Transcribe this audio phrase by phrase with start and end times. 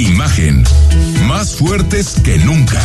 [0.00, 0.64] Imagen.
[1.28, 2.80] Más fuertes que nunca.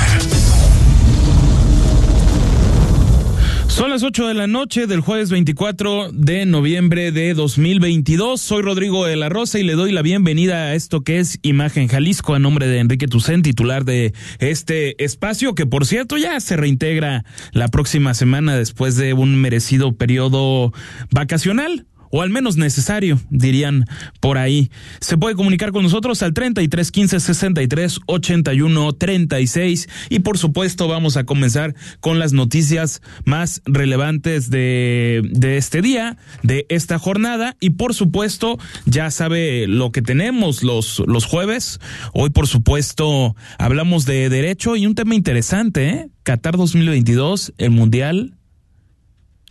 [3.67, 8.41] Son las 8 de la noche del jueves 24 de noviembre de 2022.
[8.41, 11.87] Soy Rodrigo de la Rosa y le doy la bienvenida a esto que es Imagen
[11.87, 16.57] Jalisco a nombre de Enrique Tucen, titular de este espacio que por cierto ya se
[16.57, 17.23] reintegra
[17.53, 20.73] la próxima semana después de un merecido periodo
[21.11, 23.83] vacacional o al menos necesario, dirían
[24.21, 24.71] por ahí.
[25.01, 31.17] Se puede comunicar con nosotros al 33 15 63 81 36 y por supuesto vamos
[31.17, 37.71] a comenzar con las noticias más relevantes de, de este día, de esta jornada y
[37.71, 41.81] por supuesto ya sabe lo que tenemos los, los jueves.
[42.13, 46.09] Hoy por supuesto hablamos de derecho y un tema interesante, ¿eh?
[46.23, 48.37] Qatar 2022, el Mundial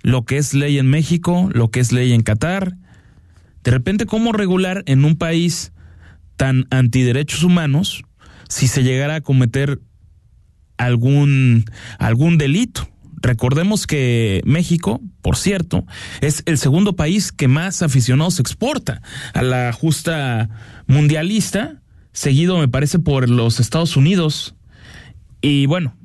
[0.05, 2.77] lo que es ley en México, lo que es ley en Qatar.
[3.65, 5.73] De repente, ¿cómo regular en un país
[6.37, 8.05] tan antiderechos humanos
[8.47, 9.81] si se llegara a cometer
[10.77, 11.65] algún,
[11.99, 12.87] algún delito?
[13.23, 15.87] Recordemos que México, por cierto,
[16.21, 19.01] es el segundo país que más aficionados exporta
[19.33, 20.51] a la justa
[20.87, 21.81] mundialista,
[22.13, 24.55] seguido me parece por los Estados Unidos.
[25.41, 25.97] Y bueno,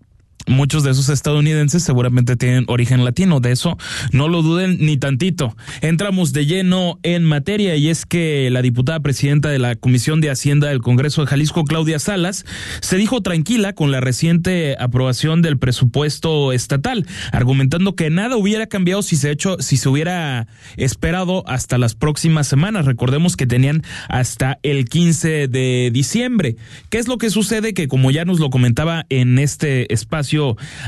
[0.47, 3.77] muchos de esos estadounidenses seguramente tienen origen latino, de eso
[4.11, 5.55] no lo duden ni tantito.
[5.81, 10.29] Entramos de lleno en materia y es que la diputada presidenta de la Comisión de
[10.29, 12.45] Hacienda del Congreso de Jalisco, Claudia Salas,
[12.81, 19.01] se dijo tranquila con la reciente aprobación del presupuesto estatal, argumentando que nada hubiera cambiado
[19.01, 20.47] si se hecho, si se hubiera
[20.77, 22.85] esperado hasta las próximas semanas.
[22.85, 26.55] Recordemos que tenían hasta el 15 de diciembre.
[26.89, 27.73] ¿Qué es lo que sucede?
[27.73, 30.28] Que como ya nos lo comentaba en este espacio,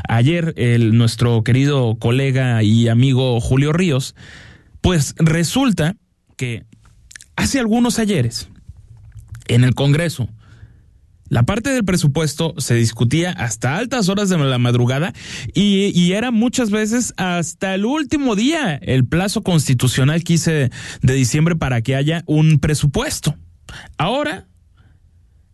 [0.08, 0.54] ayer
[0.94, 4.16] nuestro querido colega y amigo Julio Ríos,
[4.82, 5.96] pues resulta
[6.38, 6.66] que
[7.36, 8.50] hace algunos ayeres
[9.48, 10.30] en el Congreso,
[11.32, 15.14] la parte del presupuesto se discutía hasta altas horas de la madrugada
[15.54, 20.70] y, y, era muchas veces hasta el último día el plazo constitucional 15
[21.02, 23.38] de diciembre para que haya un presupuesto.
[23.98, 24.48] Ahora,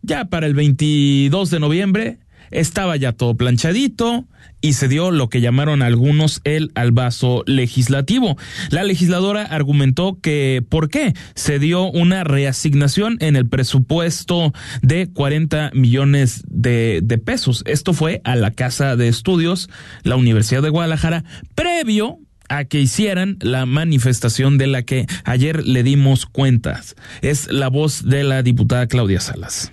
[0.02, 2.18] ya para el 22 de noviembre,
[2.50, 4.26] estaba ya todo planchadito
[4.60, 8.36] y se dio lo que llamaron algunos el albazo legislativo.
[8.70, 11.14] La legisladora argumentó que ¿por qué?
[11.34, 17.62] Se dio una reasignación en el presupuesto de 40 millones de, de pesos.
[17.66, 19.68] Esto fue a la Casa de Estudios,
[20.02, 25.82] la Universidad de Guadalajara, previo a que hicieran la manifestación de la que ayer le
[25.82, 26.96] dimos cuentas.
[27.20, 29.70] Es la voz de la diputada Claudia Salas.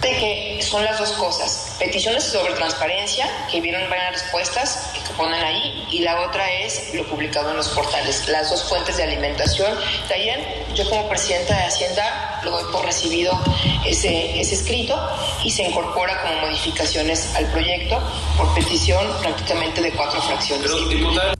[0.00, 5.42] De que son las dos cosas peticiones sobre transparencia, que vieron varias respuestas que ponen
[5.42, 9.72] ahí, y la otra es lo publicado en los portales, las dos fuentes de alimentación.
[10.08, 10.40] También
[10.74, 13.38] yo como presidenta de Hacienda lo doy por recibido
[13.86, 14.98] ese, ese escrito
[15.44, 18.00] y se incorpora como modificaciones al proyecto
[18.36, 20.70] por petición prácticamente de cuatro fracciones.
[20.70, 21.34] Pero, diputada...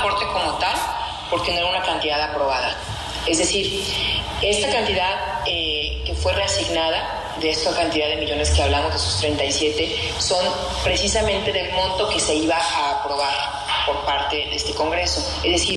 [0.00, 0.76] Corte como tal,
[1.30, 2.74] porque no era una cantidad aprobada.
[3.26, 3.84] Es decir,
[4.40, 9.20] esta cantidad eh, que fue reasignada de esta cantidad de millones que hablamos, de esos
[9.20, 10.44] 37, son
[10.84, 13.34] precisamente del monto que se iba a aprobar
[13.86, 15.20] por parte de este Congreso.
[15.44, 15.76] Es decir...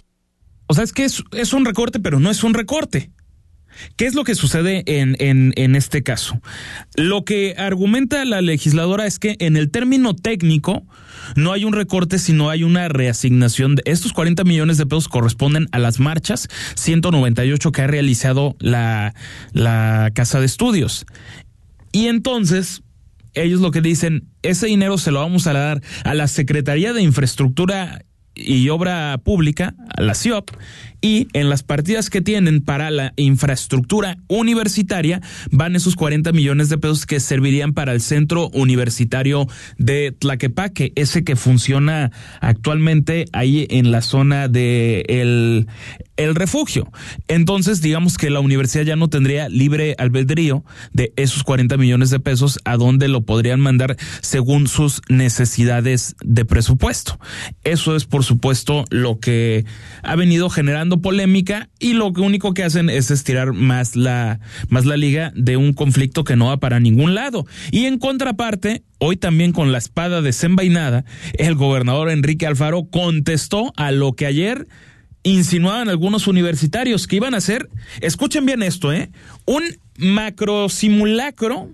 [0.67, 3.11] O sea, es que es, es un recorte, pero no es un recorte.
[3.95, 6.39] ¿Qué es lo que sucede en, en, este caso?
[6.95, 10.83] Lo que argumenta la legisladora es que en el término técnico
[11.35, 13.75] no hay un recorte, sino hay una reasignación.
[13.75, 19.13] De estos 40 millones de pesos corresponden a las marchas 198 que ha realizado la,
[19.51, 21.05] la Casa de Estudios.
[21.91, 22.81] Y entonces,
[23.33, 27.01] ellos lo que dicen, ese dinero se lo vamos a dar a la Secretaría de
[27.01, 28.03] Infraestructura
[28.35, 30.51] y Obra Pública, a la CIOP,
[31.03, 35.21] y en las partidas que tienen para la infraestructura universitaria
[35.51, 39.47] van esos 40 millones de pesos que servirían para el centro universitario
[39.77, 45.67] de Tlaquepaque, ese que funciona actualmente ahí en la zona de el,
[46.15, 46.89] el refugio.
[47.27, 50.63] Entonces, digamos que la universidad ya no tendría libre albedrío
[50.93, 56.45] de esos 40 millones de pesos a dónde lo podrían mandar según sus necesidades de
[56.45, 57.19] presupuesto.
[57.65, 59.65] Eso es, por supuesto, lo que
[60.01, 64.39] ha venido generando polémica y lo único que hacen es estirar más la,
[64.69, 67.45] más la liga de un conflicto que no va para ningún lado.
[67.71, 73.91] Y en contraparte, hoy también con la espada desenvainada, el gobernador Enrique Alfaro contestó a
[73.91, 74.67] lo que ayer
[75.23, 77.69] insinuaban algunos universitarios que iban a hacer,
[78.01, 79.09] escuchen bien esto, ¿eh?
[79.45, 79.63] Un
[79.97, 81.69] macro simulacro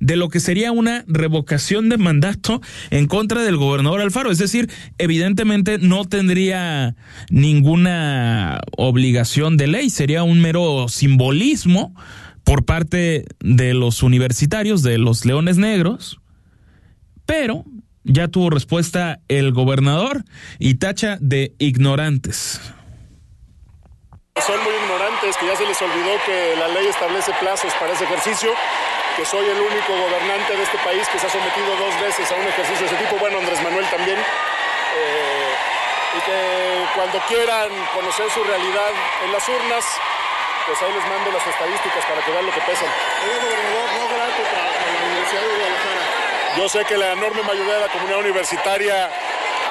[0.00, 2.60] de lo que sería una revocación de mandato
[2.90, 4.30] en contra del gobernador Alfaro.
[4.30, 6.94] Es decir, evidentemente no tendría
[7.30, 11.94] ninguna obligación de ley, sería un mero simbolismo
[12.44, 16.20] por parte de los universitarios, de los leones negros,
[17.24, 17.64] pero
[18.04, 20.24] ya tuvo respuesta el gobernador
[20.58, 22.60] y tacha de ignorantes.
[24.46, 28.04] Son muy ignorantes, que ya se les olvidó que la ley establece plazos para ese
[28.04, 28.50] ejercicio
[29.16, 32.34] que soy el único gobernante de este país que se ha sometido dos veces a
[32.34, 35.54] un ejercicio de ese tipo, bueno, Andrés Manuel también, eh,
[36.16, 38.90] y que cuando quieran conocer su realidad
[39.24, 39.84] en las urnas,
[40.66, 42.88] pues ahí les mando las estadísticas para que vean lo que pesan.
[43.22, 46.04] gobernador, no grato para la Universidad de Guadalajara.
[46.56, 49.10] Yo sé que la enorme mayoría de la comunidad universitaria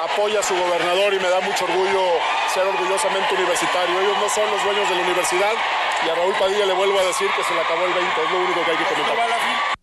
[0.04, 2.20] apoya a su gobernador y me da mucho orgullo
[2.54, 3.98] ser orgullosamente universitario.
[3.98, 5.54] Ellos no son los dueños de la universidad,
[6.06, 8.30] y a Raúl Padilla le vuelvo a decir que se le acabó el 20, es
[8.30, 9.74] lo único que hay que comentar.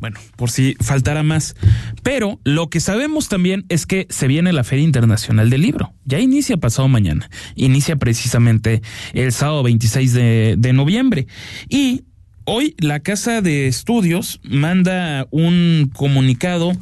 [0.00, 1.54] Bueno, por si faltara más.
[2.02, 5.92] Pero lo que sabemos también es que se viene la Feria Internacional del Libro.
[6.06, 7.28] Ya inicia pasado mañana.
[7.54, 8.80] Inicia precisamente
[9.12, 11.26] el sábado 26 de, de noviembre.
[11.68, 12.04] Y
[12.44, 16.72] Hoy la Casa de Estudios manda un comunicado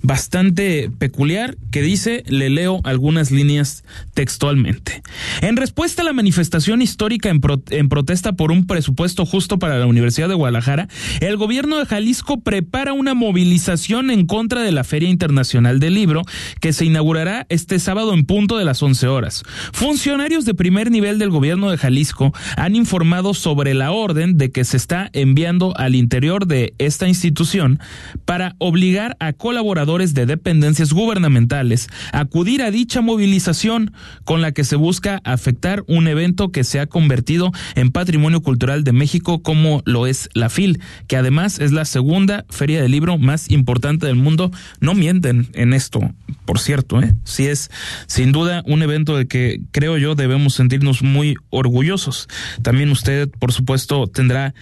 [0.00, 3.84] bastante peculiar que dice, le leo algunas líneas
[4.14, 5.02] textualmente.
[5.42, 7.40] En respuesta a la manifestación histórica en,
[7.88, 10.88] protesta por un presupuesto justo para la Universidad de Guadalajara,
[11.20, 16.22] el gobierno de Jalisco prepara una movilización en contra de la Feria Internacional del Libro
[16.60, 19.42] que se inaugurará este sábado en punto de las 11 horas.
[19.72, 24.64] Funcionarios de primer nivel del gobierno de Jalisco han informado sobre la orden de que
[24.64, 27.80] se está enviando al interior de esta institución
[28.24, 33.92] para obligar a colaboradores de dependencias gubernamentales a acudir a dicha movilización
[34.24, 38.84] con la que se busca afectar un evento que se ha convertido en patrimonio cultural
[38.84, 43.18] de México como lo es la FIL, que además es la segunda feria de libro
[43.18, 44.50] más importante del mundo.
[44.80, 46.00] No mienten en esto,
[46.44, 47.14] por cierto, ¿eh?
[47.24, 47.70] sí es
[48.06, 52.28] sin duda un evento de que creo yo debemos sentirnos muy orgullosos.
[52.62, 54.54] También usted, por supuesto, tendrá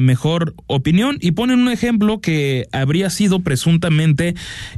[0.00, 4.34] mejor opinión y ponen un ejemplo que habría sido presuntamente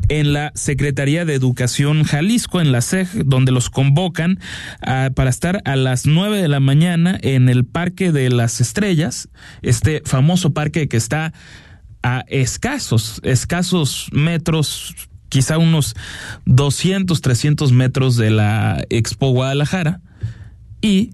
[0.08, 4.38] en la Secretaría de Educación Jalisco, en la SEG, donde los convocan
[4.80, 9.28] para estar a las nueve de la mañana en el Parque de las Estrellas,
[9.62, 11.32] este famoso parque que está
[12.02, 14.94] a escasos, escasos metros
[15.28, 15.94] quizá unos
[16.44, 20.00] 200, 300 metros de la Expo Guadalajara
[20.80, 21.10] y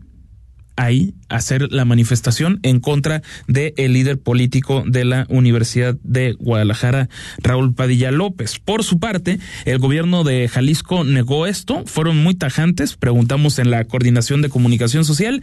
[0.77, 7.09] ahí hacer la manifestación en contra del el líder político de la Universidad de Guadalajara,
[7.43, 8.59] Raúl Padilla López.
[8.59, 13.85] Por su parte, el gobierno de Jalisco negó esto, fueron muy tajantes, preguntamos en la
[13.85, 15.43] coordinación de comunicación social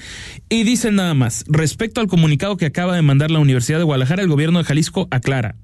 [0.49, 4.21] y dicen nada más, respecto al comunicado que acaba de mandar la Universidad de Guadalajara,
[4.21, 5.55] el gobierno de Jalisco aclara,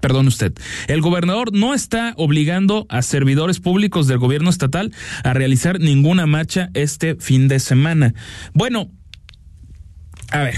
[0.00, 0.54] Perdón usted.
[0.88, 4.92] El gobernador no está obligando a servidores públicos del gobierno estatal
[5.22, 8.14] a realizar ninguna marcha este fin de semana.
[8.54, 8.90] Bueno,
[10.30, 10.56] a ver,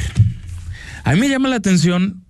[1.04, 2.26] a mí me llama la atención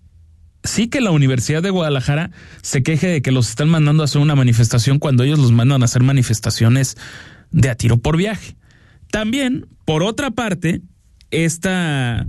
[0.66, 2.30] sí que la Universidad de Guadalajara
[2.62, 5.82] se queje de que los están mandando a hacer una manifestación cuando ellos los mandan
[5.82, 6.96] a hacer manifestaciones
[7.50, 8.56] de a tiro por viaje.
[9.10, 10.82] También, por otra parte,
[11.30, 12.26] esta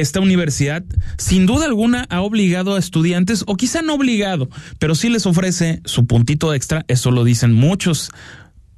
[0.00, 0.84] esta universidad
[1.18, 4.48] sin duda alguna ha obligado a estudiantes, o quizá no obligado,
[4.78, 8.10] pero sí les ofrece su puntito extra, eso lo dicen muchos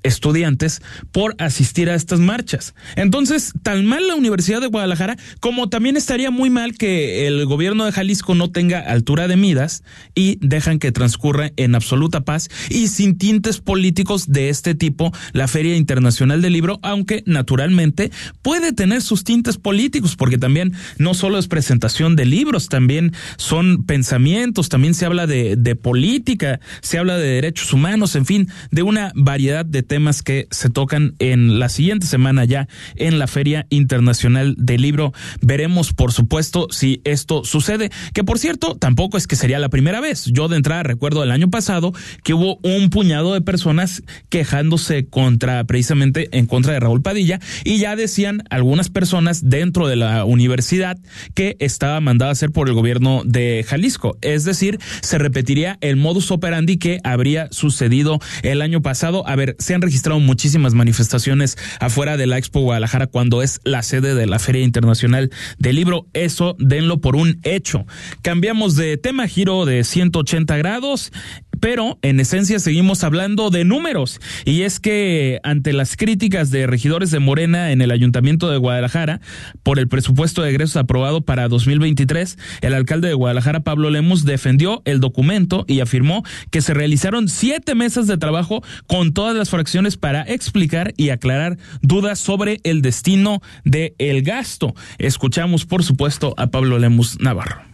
[0.09, 2.75] estudiantes por asistir a estas marchas.
[2.97, 7.85] Entonces, tan mal la Universidad de Guadalajara como también estaría muy mal que el gobierno
[7.85, 9.85] de Jalisco no tenga altura de midas
[10.15, 15.49] y dejan que transcurra en absoluta paz y sin tintes políticos de este tipo la
[15.49, 18.11] Feria Internacional del Libro, aunque naturalmente
[18.43, 23.85] puede tener sus tintes políticos porque también no solo es presentación de libros, también son
[23.85, 28.83] pensamientos, también se habla de, de política, se habla de derechos humanos, en fin, de
[28.83, 33.67] una variedad de temas que se tocan en la siguiente semana ya en la Feria
[33.71, 35.13] Internacional del Libro.
[35.41, 40.01] Veremos, por supuesto, si esto sucede, que por cierto, tampoco es que sería la primera
[40.01, 40.27] vez.
[40.27, 45.65] Yo de entrada recuerdo el año pasado que hubo un puñado de personas quejándose contra,
[45.65, 50.99] precisamente en contra de Raúl Padilla, y ya decían algunas personas dentro de la universidad
[51.35, 54.17] que estaba mandada a hacer por el gobierno de Jalisco.
[54.21, 59.27] Es decir, se repetiría el modus operandi que habría sucedido el año pasado.
[59.27, 63.83] A ver, sean han registrado muchísimas manifestaciones afuera de la Expo Guadalajara cuando es la
[63.83, 66.07] sede de la Feria Internacional del Libro.
[66.15, 67.87] Eso denlo por un hecho.
[68.23, 71.13] Cambiamos de tema, giro de 180 grados
[71.61, 74.21] pero en esencia seguimos hablando de números.
[74.45, 79.21] Y es que ante las críticas de regidores de Morena en el Ayuntamiento de Guadalajara
[79.63, 84.83] por el presupuesto de egresos aprobado para 2023, el alcalde de Guadalajara, Pablo Lemus, defendió
[84.85, 89.68] el documento y afirmó que se realizaron siete meses de trabajo con todas las fracciones
[89.99, 94.75] para explicar y aclarar dudas sobre el destino del el gasto.
[94.99, 97.69] Escuchamos, por supuesto, a Pablo Lemus Navarro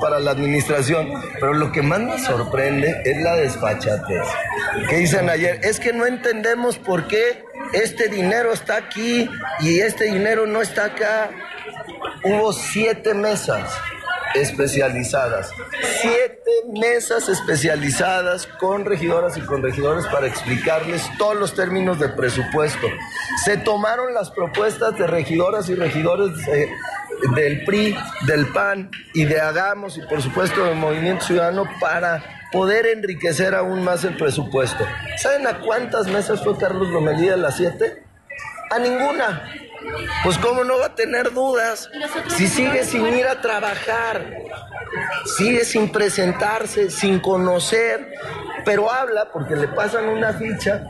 [0.00, 4.26] para la administración, pero lo que más me sorprende es la desfachatez.
[4.90, 9.30] Que dicen ayer, es que no entendemos por qué este dinero está aquí
[9.60, 11.30] y este dinero no está acá.
[12.24, 13.70] Hubo siete mesas
[14.34, 15.50] especializadas,
[16.00, 22.86] siete mesas especializadas con regidoras y con regidores para explicarles todos los términos del presupuesto.
[23.44, 26.30] Se tomaron las propuestas de regidoras y regidores
[27.34, 32.86] del PRI, del PAN y de Hagamos y por supuesto del Movimiento Ciudadano para poder
[32.86, 34.86] enriquecer aún más el presupuesto.
[35.16, 38.04] ¿Saben a cuántas mesas fue Carlos Lomelí a las siete?
[38.70, 39.50] A ninguna.
[40.24, 41.88] Pues cómo no va a tener dudas
[42.36, 44.34] si sigue sin ir a trabajar,
[45.36, 48.12] sigue sin presentarse, sin conocer,
[48.64, 50.86] pero habla porque le pasan una ficha.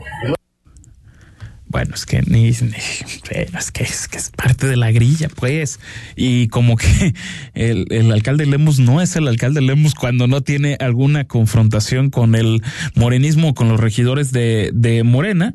[1.71, 5.79] Bueno, es que ni, es que es que es parte de la grilla, pues.
[6.15, 7.13] Y como que
[7.53, 12.33] el, el alcalde Lemus no es el alcalde Lemus cuando no tiene alguna confrontación con
[12.33, 12.63] el
[12.95, 15.53] morenismo, con los regidores de, de Morena.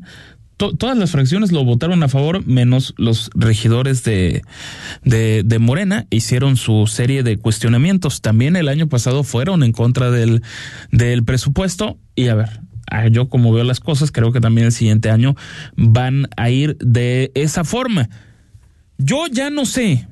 [0.57, 4.41] Todas las fracciones lo votaron a favor, menos los regidores de,
[5.03, 8.21] de, de, Morena hicieron su serie de cuestionamientos.
[8.21, 10.41] También el año pasado fueron en contra del,
[10.91, 11.97] del presupuesto.
[12.15, 12.61] Y a ver,
[13.11, 15.35] yo como veo las cosas, creo que también el siguiente año
[15.75, 18.09] van a ir de esa forma.
[18.97, 20.07] Yo ya no sé,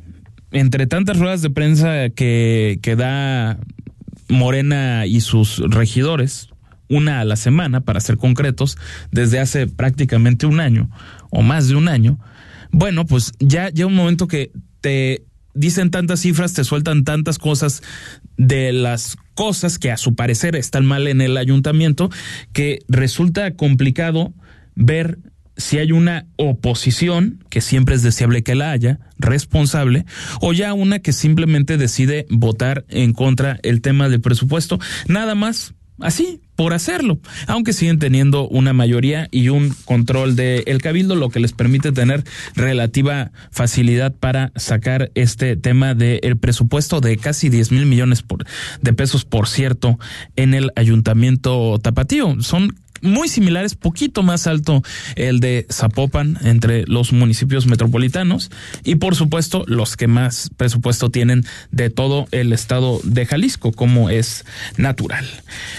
[0.52, 3.58] entre tantas ruedas de prensa que, que da
[4.28, 6.50] Morena y sus regidores,
[6.94, 8.78] una a la semana, para ser concretos,
[9.12, 10.90] desde hace prácticamente un año
[11.30, 12.20] o más de un año,
[12.72, 17.84] bueno, pues ya llega un momento que te dicen tantas cifras, te sueltan tantas cosas
[18.38, 22.10] de las cosas que a su parecer están mal en el ayuntamiento,
[22.52, 24.34] que resulta complicado
[24.76, 25.20] ver
[25.56, 30.06] si hay una oposición, que siempre es deseable que la haya, responsable,
[30.42, 35.76] o ya una que simplemente decide votar en contra el tema del presupuesto, nada más
[36.04, 37.18] así, por hacerlo,
[37.48, 41.92] aunque siguen teniendo una mayoría y un control del el cabildo, lo que les permite
[41.92, 42.24] tener
[42.56, 48.24] relativa facilidad para sacar este tema del presupuesto de casi 10 mil millones
[48.82, 50.00] de pesos, por cierto,
[50.36, 52.42] en el ayuntamiento tapatío.
[52.42, 54.82] Son muy similares, poquito más alto
[55.16, 58.50] el de Zapopan entre los municipios metropolitanos
[58.84, 64.10] y por supuesto los que más presupuesto tienen de todo el estado de Jalisco, como
[64.10, 64.46] es
[64.78, 65.26] natural.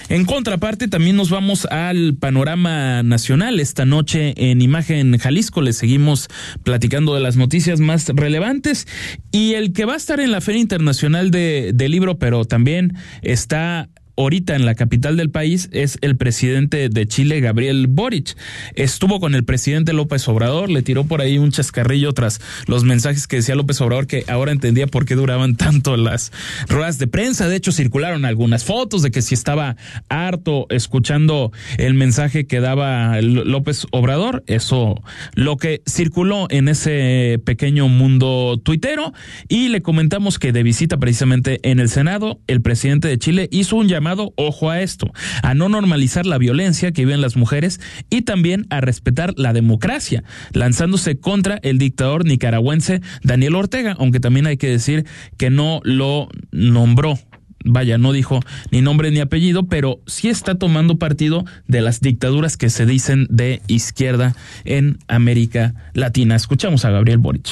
[0.08, 3.60] En contraparte, también nos vamos al panorama nacional.
[3.60, 6.28] Esta noche en Imagen Jalisco les seguimos
[6.62, 8.86] platicando de las noticias más relevantes
[9.32, 12.96] y el que va a estar en la Feria Internacional de, de Libro, pero también
[13.22, 18.36] está ahorita en la capital del país es el presidente de Chile, Gabriel Boric.
[18.74, 23.26] Estuvo con el presidente López Obrador, le tiró por ahí un chascarrillo tras los mensajes
[23.26, 26.32] que decía López Obrador, que ahora entendía por qué duraban tanto las
[26.68, 27.48] ruedas de prensa.
[27.48, 29.76] De hecho, circularon algunas fotos de que si estaba
[30.08, 34.44] harto escuchando el mensaje que daba López Obrador.
[34.46, 35.02] Eso
[35.34, 39.12] lo que circuló en ese pequeño mundo tuitero.
[39.48, 43.76] Y le comentamos que de visita precisamente en el Senado, el presidente de Chile hizo
[43.76, 44.03] un llamado
[44.36, 47.80] ojo a esto, a no normalizar la violencia que viven las mujeres
[48.10, 54.46] y también a respetar la democracia, lanzándose contra el dictador nicaragüense Daniel Ortega, aunque también
[54.46, 55.06] hay que decir
[55.36, 57.18] que no lo nombró
[57.64, 62.56] vaya, no dijo ni nombre ni apellido, pero sí está tomando partido de las dictaduras
[62.56, 64.34] que se dicen de izquierda
[64.64, 66.36] en América Latina.
[66.36, 67.48] Escuchamos a Gabriel Boric.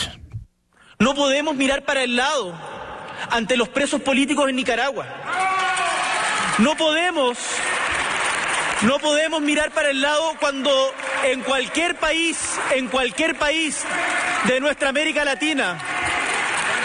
[0.99, 2.54] No podemos mirar para el lado
[3.30, 5.06] ante los presos políticos en Nicaragua.
[6.59, 7.38] No podemos,
[8.82, 10.71] no podemos mirar para el lado cuando
[11.25, 12.38] en cualquier país,
[12.75, 13.85] en cualquier país
[14.47, 15.78] de nuestra América Latina,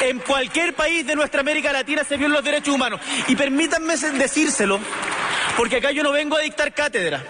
[0.01, 3.01] en cualquier país de nuestra América Latina se violan los derechos humanos.
[3.27, 4.79] Y permítanme decírselo,
[5.57, 7.24] porque acá yo no vengo a dictar cátedra.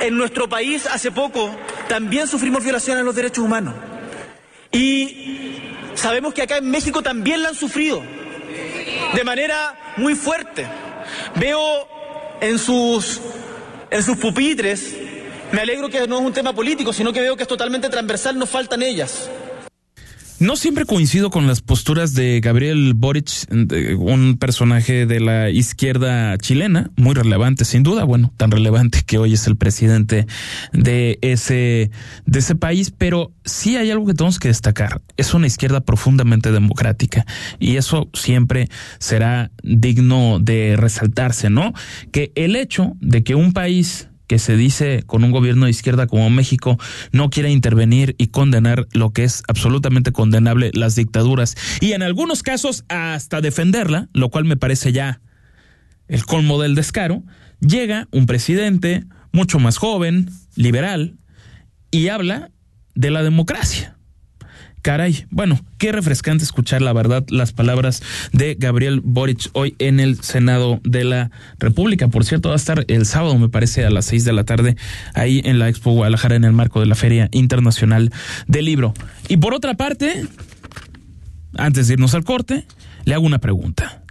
[0.00, 1.54] En nuestro país hace poco
[1.88, 3.74] también sufrimos violaciones a los derechos humanos.
[4.72, 5.58] Y
[5.94, 8.02] sabemos que acá en México también la han sufrido
[9.14, 10.66] de manera muy fuerte.
[11.36, 11.88] Veo
[12.40, 13.20] en sus,
[13.90, 14.96] en sus pupitres
[15.52, 18.38] Me alegro que no es un tema político, sino que veo que es totalmente transversal,
[18.38, 19.28] nos faltan ellas.
[20.40, 23.46] No siempre coincido con las posturas de Gabriel Boric,
[23.96, 29.34] un personaje de la izquierda chilena, muy relevante sin duda, bueno, tan relevante que hoy
[29.34, 30.26] es el presidente
[30.72, 31.92] de ese,
[32.26, 35.00] de ese país, pero sí hay algo que tenemos que destacar.
[35.16, 37.24] Es una izquierda profundamente democrática
[37.60, 41.74] y eso siempre será digno de resaltarse, ¿no?
[42.10, 46.06] Que el hecho de que un país que se dice con un gobierno de izquierda
[46.06, 46.78] como México
[47.12, 52.42] no quiere intervenir y condenar lo que es absolutamente condenable las dictaduras y en algunos
[52.42, 55.20] casos hasta defenderla, lo cual me parece ya
[56.08, 57.22] el colmo del descaro,
[57.60, 61.16] llega un presidente mucho más joven, liberal,
[61.90, 62.50] y habla
[62.94, 63.96] de la democracia.
[64.84, 68.02] Caray, bueno, qué refrescante escuchar la verdad las palabras
[68.34, 72.08] de Gabriel Boric hoy en el Senado de la República.
[72.08, 74.76] Por cierto, va a estar el sábado, me parece, a las seis de la tarde,
[75.14, 78.12] ahí en la Expo Guadalajara en el marco de la Feria Internacional
[78.46, 78.92] del Libro.
[79.26, 80.26] Y por otra parte,
[81.56, 82.66] antes de irnos al corte,
[83.06, 84.03] le hago una pregunta.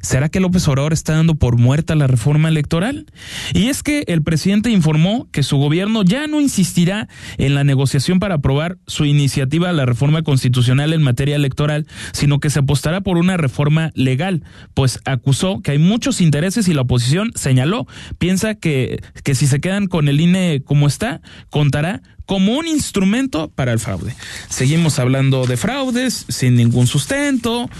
[0.00, 3.06] ¿Será que López Obrador está dando por muerta la reforma electoral?
[3.52, 8.20] Y es que el presidente informó que su gobierno ya no insistirá en la negociación
[8.20, 13.00] para aprobar su iniciativa a la reforma constitucional en materia electoral, sino que se apostará
[13.00, 17.86] por una reforma legal, pues acusó que hay muchos intereses y la oposición señaló,
[18.18, 23.50] piensa que, que si se quedan con el INE como está, contará como un instrumento
[23.54, 24.14] para el fraude.
[24.50, 27.70] Seguimos hablando de fraudes sin ningún sustento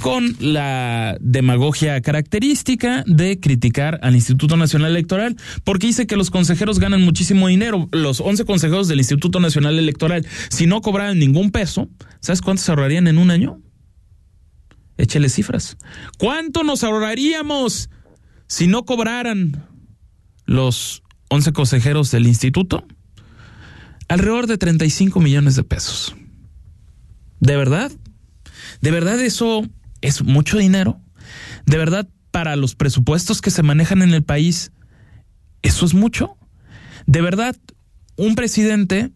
[0.00, 6.78] con la demagogia característica de criticar al Instituto Nacional Electoral, porque dice que los consejeros
[6.78, 7.88] ganan muchísimo dinero.
[7.92, 11.88] Los 11 consejeros del Instituto Nacional Electoral, si no cobraran ningún peso,
[12.20, 13.60] ¿sabes cuánto se ahorrarían en un año?
[14.96, 15.76] Échele cifras.
[16.18, 17.90] ¿Cuánto nos ahorraríamos
[18.46, 19.66] si no cobraran
[20.44, 22.86] los 11 consejeros del instituto?
[24.08, 26.14] Alrededor de 35 millones de pesos.
[27.40, 27.90] ¿De verdad?
[28.80, 29.66] ¿De verdad eso
[30.02, 31.00] es mucho dinero?
[31.64, 34.72] ¿De verdad para los presupuestos que se manejan en el país,
[35.62, 36.36] eso es mucho?
[37.06, 37.56] ¿De verdad
[38.16, 39.12] un presidente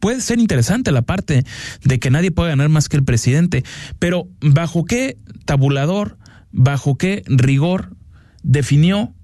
[0.00, 1.44] puede ser interesante la parte
[1.82, 3.64] de que nadie puede ganar más que el presidente,
[3.98, 6.18] pero ¿bajo qué tabulador,
[6.52, 7.96] bajo qué rigor
[8.42, 9.15] definió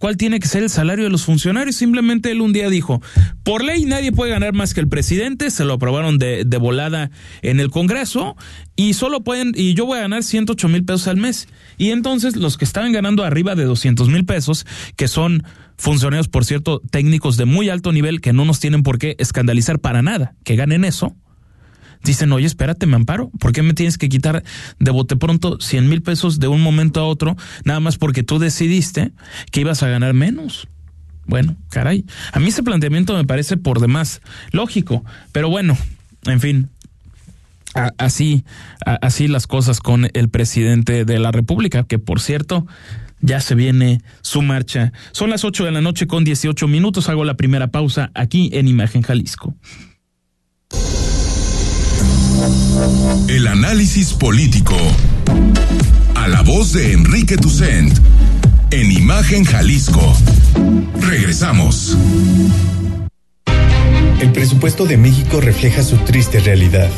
[0.00, 1.76] cuál tiene que ser el salario de los funcionarios.
[1.76, 3.00] Simplemente él un día dijo,
[3.44, 7.10] por ley nadie puede ganar más que el presidente, se lo aprobaron de, de volada
[7.42, 8.36] en el Congreso
[8.74, 11.46] y solo pueden, y yo voy a ganar 108 mil pesos al mes.
[11.76, 15.44] Y entonces los que estaban ganando arriba de 200 mil pesos, que son
[15.76, 19.80] funcionarios, por cierto, técnicos de muy alto nivel que no nos tienen por qué escandalizar
[19.80, 21.14] para nada, que ganen eso,
[22.02, 24.42] dicen, oye, espérate, me amparo, ¿por qué me tienes que quitar
[24.78, 28.38] de bote pronto 100 mil pesos de un momento a otro, nada más porque tú
[28.38, 29.12] decidiste
[29.50, 30.68] que ibas a ganar menos?
[31.26, 34.20] Bueno, caray, a mí ese planteamiento me parece por demás
[34.52, 35.76] lógico, pero bueno,
[36.24, 36.70] en fin,
[37.98, 38.44] así,
[38.84, 42.66] así las cosas con el presidente de la República, que por cierto,
[43.20, 44.92] ya se viene su marcha.
[45.12, 47.08] Son las 8 de la noche con 18 minutos.
[47.08, 49.54] Hago la primera pausa aquí en Imagen Jalisco.
[53.28, 54.74] El análisis político.
[56.14, 57.98] A la voz de Enrique Tucent.
[58.70, 60.00] En Imagen Jalisco.
[61.00, 61.98] Regresamos.
[64.20, 66.90] El presupuesto de México refleja su triste realidad.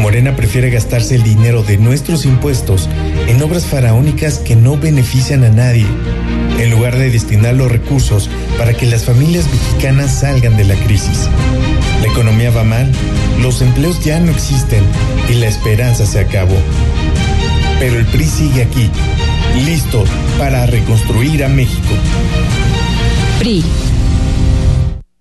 [0.00, 2.88] Morena prefiere gastarse el dinero de nuestros impuestos
[3.26, 5.86] en obras faraónicas que no benefician a nadie,
[6.66, 11.28] en lugar de destinar los recursos para que las familias mexicanas salgan de la crisis.
[12.00, 12.90] La economía va mal,
[13.40, 14.82] los empleos ya no existen
[15.30, 16.56] y la esperanza se acabó.
[17.78, 18.90] Pero el PRI sigue aquí,
[19.64, 20.02] listo
[20.38, 21.94] para reconstruir a México.
[23.38, 23.64] PRI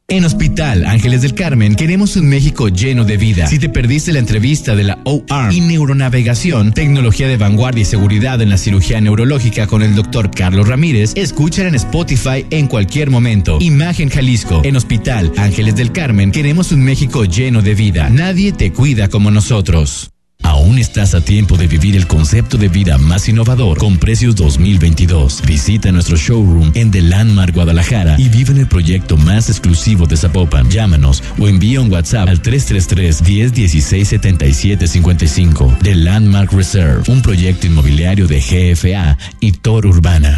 [0.07, 3.47] en Hospital Ángeles del Carmen queremos un México lleno de vida.
[3.47, 8.41] Si te perdiste la entrevista de la OARM y neuronavegación, tecnología de vanguardia y seguridad
[8.41, 13.57] en la cirugía neurológica con el doctor Carlos Ramírez, escúchala en Spotify en cualquier momento.
[13.59, 14.61] Imagen Jalisco.
[14.63, 18.09] En Hospital Ángeles del Carmen queremos un México lleno de vida.
[18.09, 20.11] Nadie te cuida como nosotros.
[20.43, 25.41] Aún estás a tiempo de vivir el concepto de vida más innovador con precios 2022.
[25.45, 30.17] Visita nuestro showroom en The Landmark Guadalajara y vive en el proyecto más exclusivo de
[30.17, 30.69] Zapopan.
[30.69, 35.77] Llámanos o envía un WhatsApp al 333 1016 7755.
[35.81, 40.37] The Landmark Reserve, un proyecto inmobiliario de GFA y Tor Urbana.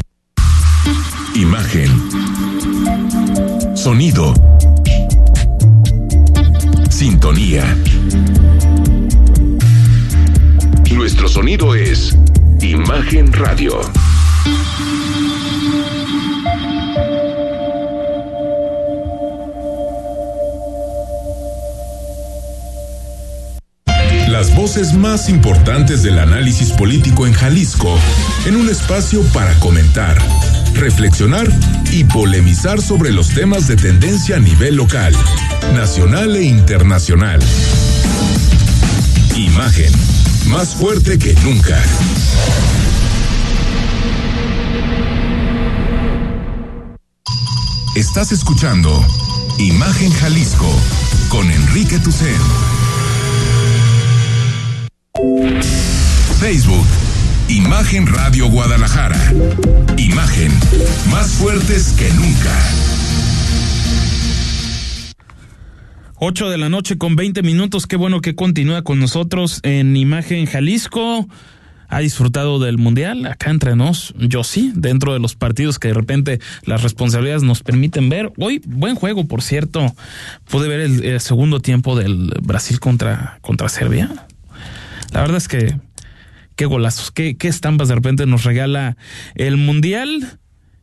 [1.36, 1.92] Imagen.
[3.76, 4.34] Sonido.
[6.90, 7.64] Sintonía.
[11.20, 12.16] Nuestro sonido es
[12.62, 13.82] Imagen Radio.
[24.30, 27.98] Las voces más importantes del análisis político en Jalisco,
[28.46, 30.16] en un espacio para comentar,
[30.76, 31.48] reflexionar
[31.92, 35.16] y polemizar sobre los temas de tendencia a nivel local,
[35.74, 37.40] nacional e internacional.
[39.36, 40.17] Imagen
[40.48, 41.82] más fuerte que nunca.
[47.96, 49.06] Estás escuchando
[49.58, 50.70] Imagen Jalisco
[51.30, 52.38] con Enrique Tucen.
[56.40, 56.86] Facebook,
[57.50, 59.20] Imagen Radio Guadalajara.
[59.98, 60.52] Imagen,
[61.12, 62.54] más fuertes que nunca.
[66.20, 67.86] 8 de la noche con 20 minutos.
[67.86, 71.28] Qué bueno que continúa con nosotros en Imagen Jalisco
[71.90, 74.14] ha disfrutado del Mundial acá entre nos.
[74.18, 78.32] Yo sí, dentro de los partidos que de repente las responsabilidades nos permiten ver.
[78.38, 79.96] Hoy, buen juego, por cierto.
[80.50, 84.10] Pude ver el, segundo tiempo del Brasil contra, contra Serbia.
[85.14, 85.80] La verdad es que
[86.56, 88.98] qué golazos, qué, qué estampas de repente nos regala
[89.36, 90.40] el Mundial.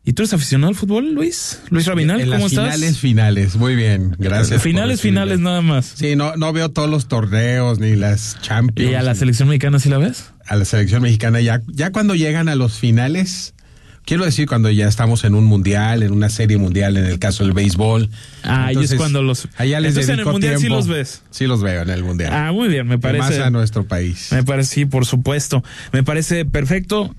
[0.07, 1.61] ¿Y tú eres aficionado al fútbol, Luis?
[1.71, 2.75] Luis Rabinal, en ¿cómo las estás?
[2.75, 4.63] Finales, finales, muy bien, gracias.
[4.63, 5.95] Finales, finales nada más.
[5.97, 8.91] Sí, no, no veo todos los torneos ni las Champions.
[8.91, 10.27] ¿Y a la selección mexicana sí la ves?
[10.47, 13.55] A la selección mexicana ya, ya cuando llegan a los finales,
[14.05, 17.43] quiero decir cuando ya estamos en un mundial, en una serie mundial, en el caso
[17.45, 18.11] del béisbol.
[18.43, 19.49] Ah, ahí es cuando los.
[19.57, 20.77] Allá les Entonces en el mundial sí tiempo.
[20.77, 21.23] los ves.
[21.31, 22.31] Sí los veo en el mundial.
[22.35, 23.39] Ah, muy bien, me Y parece.
[23.39, 24.29] Más a nuestro país.
[24.33, 25.65] Me parece, sí, por supuesto.
[25.93, 27.15] Me parece perfecto.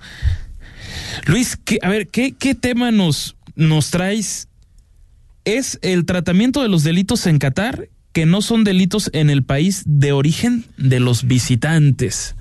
[1.26, 4.48] Luis, ¿qué- a ver, ¿qué, qué tema nos, nos traes?
[5.44, 9.84] ¿Es el tratamiento de los delitos en Qatar que no son delitos en el país
[9.86, 12.36] de origen de los visitantes?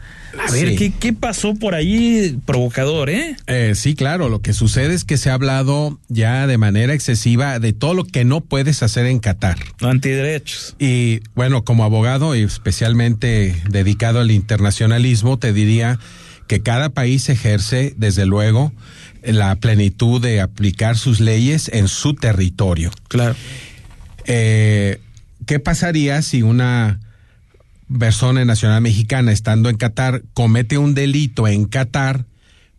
[0.49, 0.77] A ver, Sí.
[0.77, 3.37] ¿qué, ¿qué pasó por ahí provocador, eh?
[3.47, 7.61] Eh, sí, claro, lo que sucede es que se ha hablado ya de manera excesiva
[7.61, 9.59] de todo lo que no puedes hacer en Qatar.
[9.81, 10.75] Antiderechos.
[10.81, 16.01] Y bueno, como abogado y especialmente dedicado al internacionalismo, te diría
[16.47, 18.73] que cada país ejerce, desde luego,
[19.23, 22.91] la plenitud de aplicar sus leyes en su territorio.
[23.09, 23.35] Claro.
[24.27, 25.01] Eh,
[25.47, 27.01] ¿Qué pasaría si una
[27.99, 32.25] persona nacional mexicana estando en Qatar comete un delito en Qatar,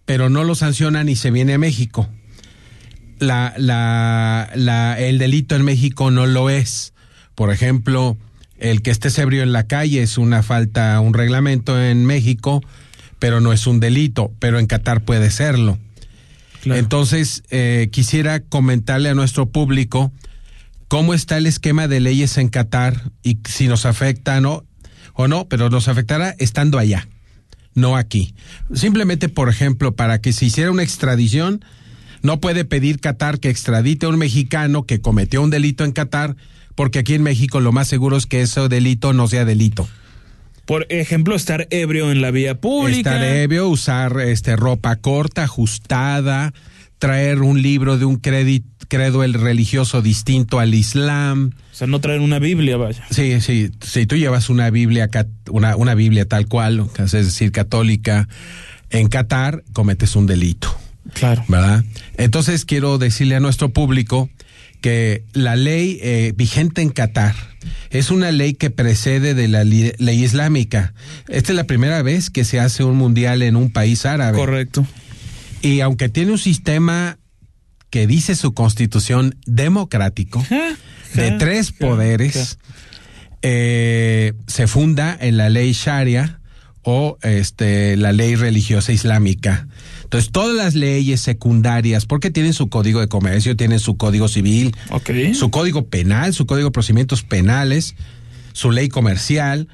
[0.06, 2.10] pero no lo sancionan y se viene a México?
[3.20, 6.94] La, la, la, el delito en México no lo es.
[7.34, 8.18] Por ejemplo,
[8.58, 12.64] el que estés ebrio en la calle es una falta, un reglamento en México,
[13.26, 15.80] pero no es un delito, pero en Qatar puede serlo.
[16.62, 16.80] Claro.
[16.80, 20.12] Entonces, eh, quisiera comentarle a nuestro público
[20.88, 24.64] cómo está el esquema de leyes en Qatar y si nos afecta no,
[25.16, 27.08] o no, pero nos afectará estando allá,
[27.74, 28.36] no aquí.
[28.76, 31.66] Simplemente, por ejemplo, para que se hiciera una extradición,
[32.22, 36.36] no puede pedir Qatar que extradite a un mexicano que cometió un delito en Qatar,
[36.76, 39.90] porque aquí en México lo más seguro es que ese delito no sea delito.
[40.66, 43.14] Por ejemplo, estar ebrio en la vía pública.
[43.14, 46.54] Estar ebrio, usar este ropa corta, ajustada,
[46.98, 51.52] traer un libro de un crédito, credo el religioso distinto al Islam.
[51.72, 53.06] O sea, no traer una Biblia, vaya.
[53.12, 55.10] Sí, sí, si tú llevas una Biblia,
[55.52, 58.28] una Biblia tal cual, es decir, católica,
[58.90, 60.76] en Qatar, cometes un delito.
[61.14, 61.44] Claro.
[61.48, 61.84] ¿verdad?
[62.18, 64.30] Entonces quiero decirle a nuestro público
[64.82, 67.36] que la ley eh, vigente en Qatar
[67.90, 70.94] es una ley que precede de la ley islámica.
[71.28, 74.38] Esta es la primera vez que se hace un mundial en un país árabe.
[74.38, 74.86] Correcto.
[75.62, 77.18] Y aunque tiene un sistema
[77.90, 80.46] que dice su constitución democrático,
[81.14, 82.60] de tres poderes,
[83.42, 86.42] eh, se funda en la ley Sharia
[86.84, 89.68] o este, la ley religiosa islámica.
[90.16, 94.74] Entonces, todas las leyes secundarias, porque tienen su código de comercio, tienen su código civil,
[95.34, 97.96] su código penal, su código de procedimientos penales,
[98.54, 99.68] su ley comercial,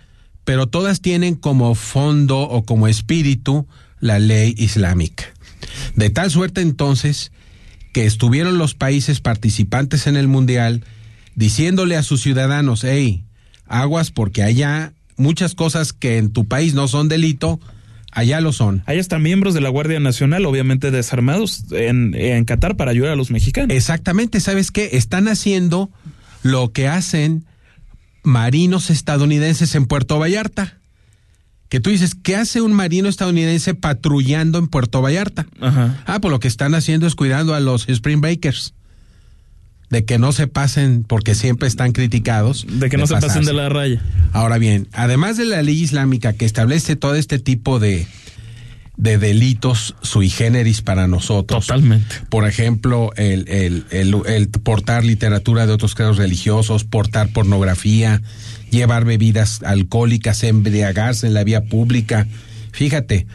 [0.44, 3.68] pero todas tienen como fondo o como espíritu
[4.00, 5.26] la ley islámica.
[5.96, 7.32] De tal suerte entonces
[7.94, 10.84] que estuvieron los países participantes en el Mundial
[11.36, 13.26] diciéndole a sus ciudadanos, hey,
[13.68, 17.60] aguas porque allá muchas cosas que en tu país no son delito,
[18.12, 18.84] allá lo son.
[18.86, 23.16] Hay hasta miembros de la Guardia Nacional, obviamente desarmados, en, en Qatar para ayudar a
[23.16, 23.76] los mexicanos.
[23.76, 24.90] Exactamente, ¿sabes qué?
[24.94, 25.90] Están haciendo
[26.44, 27.46] lo que hacen
[28.24, 30.78] marinos estadounidenses en Puerto Vallarta.
[31.70, 35.48] Que tú dices, ¿qué hace un marino estadounidense patrullando en Puerto Vallarta?
[35.62, 36.04] Ajá.
[36.06, 38.74] Ah, pues lo que están haciendo es cuidando a los Spring Breakers.
[39.92, 42.66] De que no se pasen, porque siempre están criticados.
[42.68, 44.02] De que no se pasen de la raya.
[44.34, 48.08] Ahora bien, además de la ley islámica que establece todo este tipo de,
[48.96, 51.68] de delitos sui generis para nosotros.
[51.68, 52.16] Totalmente.
[52.30, 58.22] Por ejemplo, el, el, el, el portar literatura de otros credos religiosos, portar pornografía,
[58.70, 62.28] llevar bebidas alcohólicas, embriagarse en la vía pública.
[62.72, 63.28] Fíjate,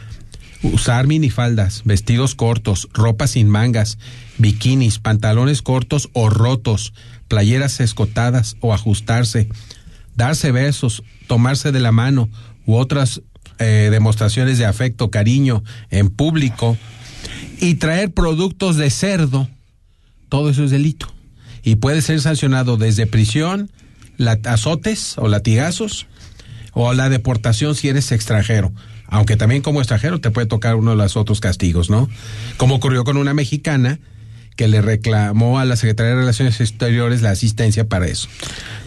[0.63, 3.99] usar minifaldas, vestidos cortos, ropa sin mangas,
[4.37, 6.93] bikinis, pantalones cortos o rotos,
[7.27, 9.49] playeras escotadas o ajustarse,
[10.15, 12.29] darse besos, tomarse de la mano
[12.65, 13.21] u otras
[13.59, 16.77] eh, demostraciones de afecto, cariño en público
[17.59, 19.49] y traer productos de cerdo,
[20.29, 21.07] todo eso es delito.
[21.63, 23.71] Y puede ser sancionado desde prisión,
[24.45, 26.07] azotes o latigazos,
[26.73, 28.71] o la deportación si eres extranjero.
[29.07, 32.07] Aunque también como extranjero te puede tocar uno de los otros castigos, ¿no?
[32.57, 33.99] Como ocurrió con una mexicana
[34.57, 38.27] que le reclamó a la Secretaría de Relaciones Exteriores la asistencia para eso.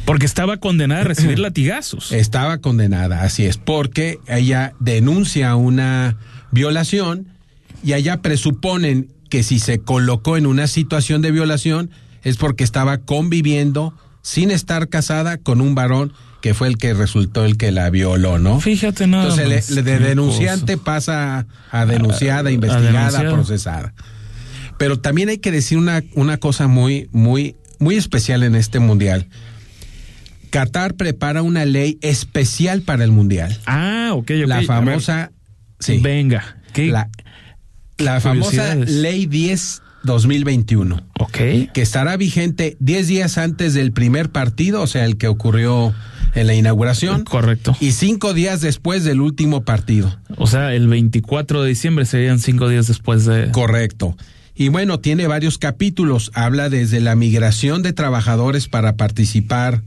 [0.04, 2.12] Porque estaba condenada a recibir latigazos.
[2.12, 6.18] Estaba condenada, así es, porque ella denuncia una
[6.50, 7.28] violación
[7.83, 11.90] y allá presuponen que si se colocó en una situación de violación
[12.22, 17.44] es porque estaba conviviendo sin estar casada con un varón que fue el que resultó
[17.44, 18.61] el que la violó, ¿no?
[18.61, 23.94] Fíjate nada Entonces, le, de denunciante pasa a denunciada, investigada, procesada.
[24.81, 29.27] Pero también hay que decir una, una cosa muy, muy, muy especial en este mundial.
[30.49, 33.55] Qatar prepara una ley especial para el mundial.
[33.66, 34.49] Ah, ok, ok.
[34.49, 35.33] La famosa.
[35.81, 35.99] Sí.
[35.99, 36.57] Venga.
[36.73, 36.87] ¿qué?
[36.87, 37.11] La,
[37.99, 40.97] la famosa Ley 10 2021.
[41.19, 41.37] Ok.
[41.75, 45.95] Que estará vigente 10 días antes del primer partido, o sea, el que ocurrió
[46.35, 47.25] en la inauguración.
[47.25, 47.77] Correcto.
[47.81, 50.19] Y cinco días después del último partido.
[50.38, 53.51] O sea, el 24 de diciembre serían cinco días después de.
[53.51, 54.16] Correcto.
[54.61, 56.31] Y bueno, tiene varios capítulos.
[56.35, 59.81] Habla desde la migración de trabajadores para participar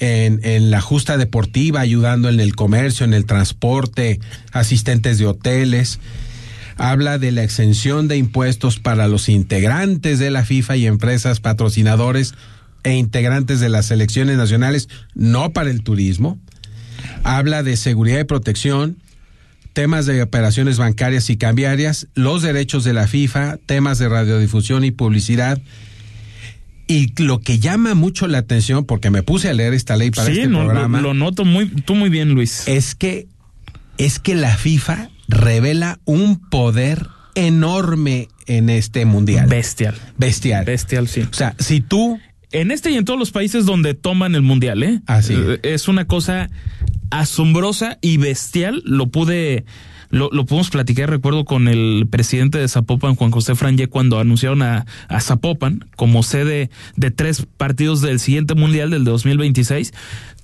[0.00, 4.20] en, la justa deportiva, ayudando en el comercio, en el transporte,
[4.52, 5.98] asistentes de hoteles.
[6.76, 12.34] Habla de la exención de impuestos para los integrantes de la FIFA y empresas patrocinadores
[12.82, 16.38] e integrantes de las selecciones nacionales, no para el turismo.
[17.24, 18.98] Habla de seguridad y protección,
[19.76, 24.90] temas de operaciones bancarias y cambiarias, los derechos de la FIFA, temas de radiodifusión y
[24.90, 25.60] publicidad.
[26.86, 30.30] Y lo que llama mucho la atención, porque me puse a leer esta ley para
[30.30, 31.02] este programa.
[31.02, 32.66] Lo, lo noto muy, tú muy bien, Luis.
[32.66, 33.26] Es que,
[33.98, 39.46] es que la FIFA revela un poder enorme en este mundial.
[39.46, 39.94] Bestial.
[40.16, 40.64] Bestial.
[40.64, 41.20] Bestial, sí.
[41.20, 42.18] O sea, si tú
[42.50, 45.02] en este y en todos los países donde toman el mundial, ¿eh?
[45.06, 45.34] Así.
[45.36, 46.48] Eh, es una cosa
[47.10, 48.82] asombrosa y bestial.
[48.84, 49.64] Lo pude,
[50.10, 54.62] lo, lo pudimos platicar, recuerdo, con el presidente de Zapopan, Juan José Franje, cuando anunciaron
[54.62, 59.92] a, a Zapopan como sede de tres partidos del siguiente mundial, del de 2026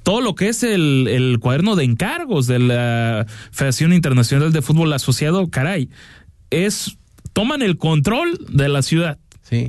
[0.03, 4.92] todo lo que es el, el, cuaderno de encargos de la Federación Internacional de Fútbol
[4.92, 5.90] Asociado, caray,
[6.51, 6.98] es,
[7.33, 9.18] toman el control de la ciudad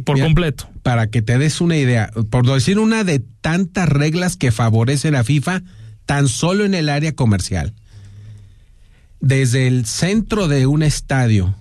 [0.05, 0.69] por completo.
[0.81, 5.23] Para que te des una idea, por decir una de tantas reglas que favorecen a
[5.23, 5.63] FIFA,
[6.05, 7.73] tan solo en el área comercial.
[9.19, 11.55] Desde el centro de un estadio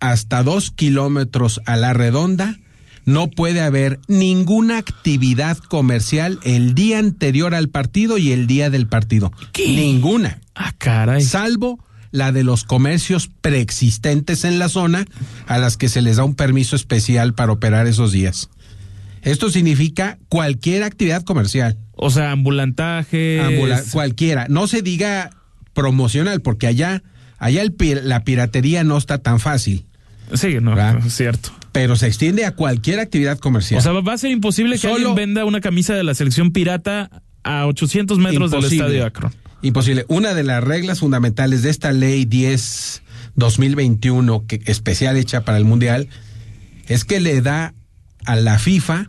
[0.00, 2.56] hasta dos kilómetros a la redonda,
[3.04, 8.88] no puede haber ninguna actividad comercial el día anterior al partido y el día del
[8.88, 9.32] partido.
[9.56, 10.40] Ninguna.
[10.54, 11.22] Ah, caray.
[11.22, 11.78] Salvo
[12.10, 15.06] la de los comercios preexistentes en la zona
[15.46, 18.48] a las que se les da un permiso especial para operar esos días.
[19.26, 21.76] Esto significa cualquier actividad comercial.
[21.96, 23.42] O sea, ambulantaje.
[23.90, 24.46] cualquiera.
[24.48, 25.30] No se diga
[25.74, 27.02] promocional, porque allá,
[27.38, 29.84] allá el, la piratería no está tan fácil.
[30.32, 31.50] Sí, no, es cierto.
[31.72, 33.80] Pero se extiende a cualquier actividad comercial.
[33.80, 37.10] O sea, va a ser imposible que alguien venda una camisa de la selección pirata
[37.42, 39.34] a 800 metros del estadio Akron.
[39.60, 40.04] Imposible.
[40.06, 43.02] Una de las reglas fundamentales de esta ley 10
[43.34, 46.06] 2021, que, especial hecha para el Mundial,
[46.86, 47.74] es que le da
[48.26, 49.08] a la FIFA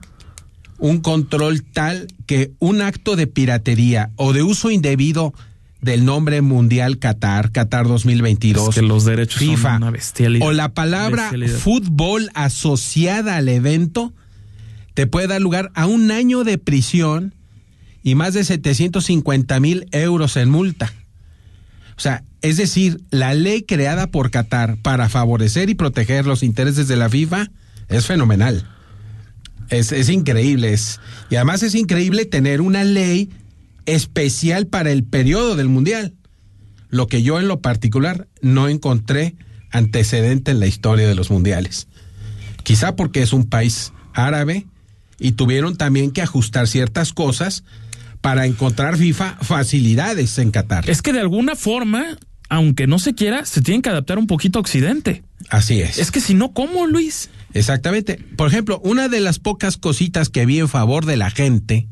[0.79, 5.33] un control tal que un acto de piratería o de uso indebido
[5.81, 9.93] del nombre mundial Qatar, Qatar 2022, que los derechos FIFA, una
[10.41, 14.13] o la palabra fútbol asociada al evento,
[14.93, 17.35] te puede dar lugar a un año de prisión
[18.01, 20.91] y más de 750 mil euros en multa.
[21.95, 26.87] O sea, es decir, la ley creada por Qatar para favorecer y proteger los intereses
[26.87, 27.49] de la FIFA
[27.87, 28.67] es fenomenal.
[29.69, 30.73] Es, es increíble.
[30.73, 30.99] Es,
[31.29, 33.29] y además es increíble tener una ley
[33.85, 36.13] especial para el periodo del Mundial.
[36.89, 39.35] Lo que yo en lo particular no encontré
[39.71, 41.87] antecedente en la historia de los mundiales.
[42.63, 44.65] Quizá porque es un país árabe
[45.19, 47.63] y tuvieron también que ajustar ciertas cosas
[48.21, 50.89] para encontrar FIFA facilidades en Qatar.
[50.89, 52.17] Es que de alguna forma,
[52.49, 55.23] aunque no se quiera, se tienen que adaptar un poquito a Occidente.
[55.49, 55.97] Así es.
[55.97, 57.29] Es que si no, ¿cómo, Luis?
[57.53, 58.19] Exactamente.
[58.35, 61.87] Por ejemplo, una de las pocas cositas que vi en favor de la gente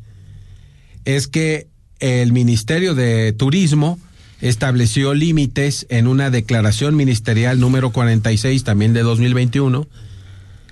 [1.04, 1.68] es que
[2.00, 4.00] el Ministerio de Turismo
[4.42, 9.88] estableció límites en una declaración ministerial número 46 también de 2021,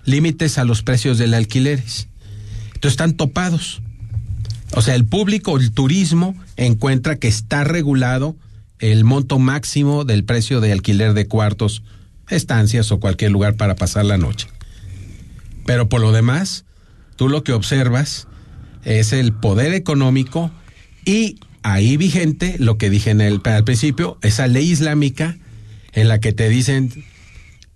[0.06, 2.08] límites a los precios del alquileres.
[2.68, 3.82] Entonces están topados.
[4.76, 8.36] O sea, el público, el turismo encuentra que está regulado
[8.92, 11.84] el monto máximo del precio de alquiler de cuartos,
[12.28, 14.48] estancias o cualquier lugar para pasar la noche.
[15.66, 16.66] Pero por lo demás,
[17.16, 18.28] tú lo que observas
[18.84, 20.52] es el poder económico
[21.06, 25.38] y ahí vigente lo que dije en el, al principio, esa ley islámica
[25.94, 27.06] en la que te dicen,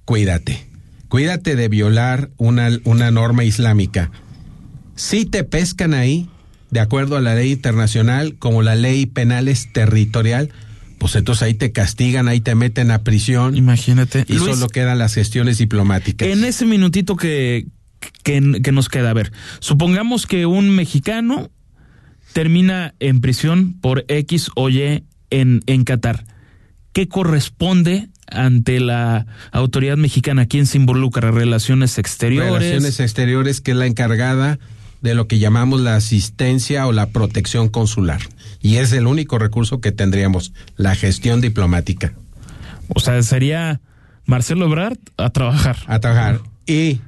[0.04, 0.67] cuídate,
[1.08, 4.12] cuídate de violar una, una norma islámica.
[4.98, 6.30] Si te pescan ahí,
[6.70, 10.52] de acuerdo a la ley internacional, como la ley penal es territorial,
[10.98, 13.56] pues entonces ahí te castigan, ahí te meten a prisión.
[13.56, 14.26] Imagínate.
[14.28, 16.28] Y solo quedan las gestiones diplomáticas.
[16.28, 17.68] En ese minutito que,
[18.24, 21.52] que, que nos queda, a ver, supongamos que un mexicano
[22.34, 26.26] termina en prisión por X o Y en, en Qatar.
[26.94, 30.48] ¿Qué corresponde ante la autoridad mexicana?
[30.48, 31.32] ¿Quién se involucra?
[31.32, 32.54] ¿Relaciones exteriores?
[32.54, 34.60] Relaciones exteriores, que es la encargada
[35.02, 38.22] de lo que llamamos la asistencia o la protección consular.
[38.62, 42.14] Y es el único recurso que tendríamos, la gestión diplomática.
[42.90, 43.82] O sea, sería
[44.26, 45.78] Marcelo Ebrard a trabajar.
[45.88, 46.42] A trabajar.
[46.66, 47.02] Y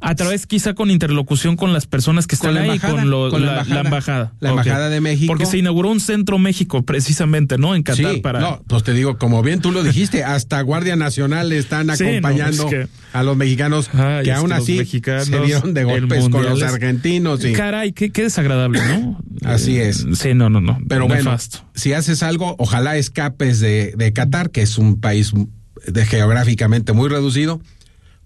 [0.00, 3.64] a través quizá con interlocución con las personas que están ahí, con, lo, con la,
[3.64, 4.32] la, embajada.
[4.40, 5.26] La embajada de México.
[5.28, 7.74] Porque se inauguró un centro México precisamente, ¿no?
[7.74, 8.38] En Qatar sí, para...
[8.40, 12.10] No, pues te digo, como bien tú lo dijiste, hasta Guardia Nacional están Sí, no,
[12.10, 16.44] acompañando es que- a los mexicanos Ay, que aún así se dieron de golpes con
[16.44, 17.44] los argentinos.
[17.44, 19.20] Y, Caray, qué, qué desagradable, ¿no?
[19.44, 20.06] Así Eh, es.
[20.14, 20.78] Sí, no, no, no.
[20.88, 21.36] Pero bueno,
[21.74, 25.32] si haces algo, ojalá escapes de, de Qatar, que es un país
[25.86, 27.60] de geográficamente muy reducido,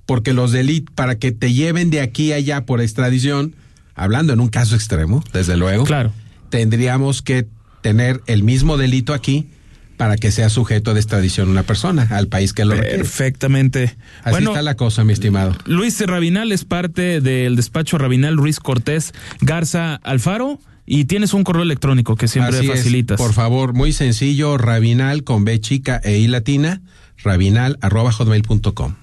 [0.07, 3.55] porque los delitos, para que te lleven de aquí a allá por extradición,
[3.95, 6.13] hablando en un caso extremo, desde luego, Claro.
[6.51, 7.47] tendríamos que
[7.83, 9.49] tener el mismo delito aquí
[9.97, 12.99] para que sea sujeto de extradición una persona al país que lo requiere.
[12.99, 13.97] Perfectamente.
[14.23, 15.57] Así bueno, está la cosa, mi estimado.
[15.67, 21.63] Luis Rabinal es parte del despacho Rabinal Ruiz Cortés Garza Alfaro y tienes un correo
[21.63, 22.79] electrónico que siempre Así es.
[22.79, 23.19] facilitas.
[23.19, 26.81] Por favor, muy sencillo, rabinal con B chica e I latina,
[27.23, 28.97] rabinal arroba hotmail.com.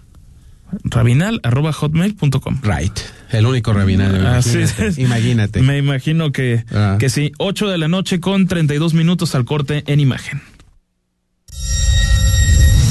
[0.84, 2.62] Rabinal arroba hotmail.com.
[2.64, 2.98] Right.
[3.32, 4.26] El único rabinal.
[4.26, 4.88] Así Imagínate.
[4.88, 4.98] es.
[4.98, 5.62] imagínate.
[5.62, 6.98] Me imagino que, Ah.
[7.00, 7.32] que sí.
[7.38, 10.42] 8 de la noche con 32 minutos al corte en imagen.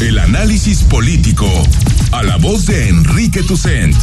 [0.00, 1.50] El análisis político.
[2.12, 3.94] A la voz de Enrique Tucent.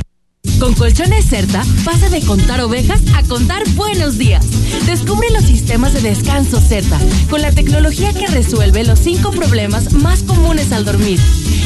[0.60, 4.46] Con Colchones Certa, pasa de contar ovejas a contar buenos días.
[4.86, 10.24] Descubre los sistemas de descanso Certa, con la tecnología que resuelve los cinco problemas más
[10.24, 11.20] comunes al dormir.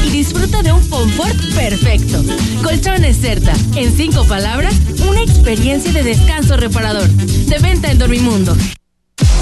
[0.06, 2.24] Y disfruta de un confort perfecto.
[2.64, 4.76] Colchones Certa, en cinco palabras,
[5.08, 7.10] una experiencia de descanso reparador.
[7.10, 8.56] De venta en Dormimundo.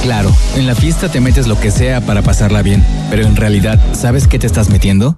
[0.03, 3.79] Claro, en la fiesta te metes lo que sea para pasarla bien, pero en realidad,
[3.93, 5.17] ¿sabes qué te estás metiendo?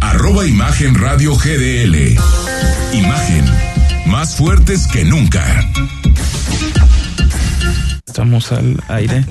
[0.00, 2.16] arroba Imagen Radio GDL.
[2.92, 3.44] Imagen,
[4.06, 5.44] más fuertes que nunca.
[8.06, 9.24] estamos al aire.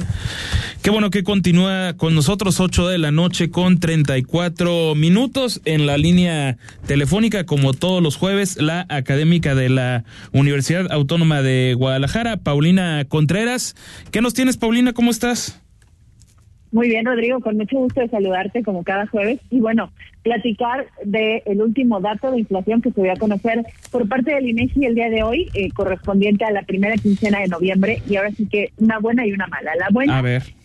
[0.81, 5.97] Qué bueno que continúa con nosotros 8 de la noche con 34 minutos en la
[5.97, 13.03] línea telefónica como todos los jueves la académica de la Universidad Autónoma de Guadalajara, Paulina
[13.09, 13.75] Contreras.
[14.11, 14.93] ¿Qué nos tienes Paulina?
[14.93, 15.59] ¿Cómo estás?
[16.71, 19.39] Muy bien, Rodrigo, con mucho gusto de saludarte como cada jueves.
[19.49, 19.91] Y bueno,
[20.23, 24.49] platicar del el último dato de inflación que se dio a conocer por parte del
[24.49, 28.01] INEGI el día de hoy, eh, correspondiente a la primera quincena de noviembre.
[28.09, 29.71] Y ahora sí que una buena y una mala.
[29.75, 30.21] La buena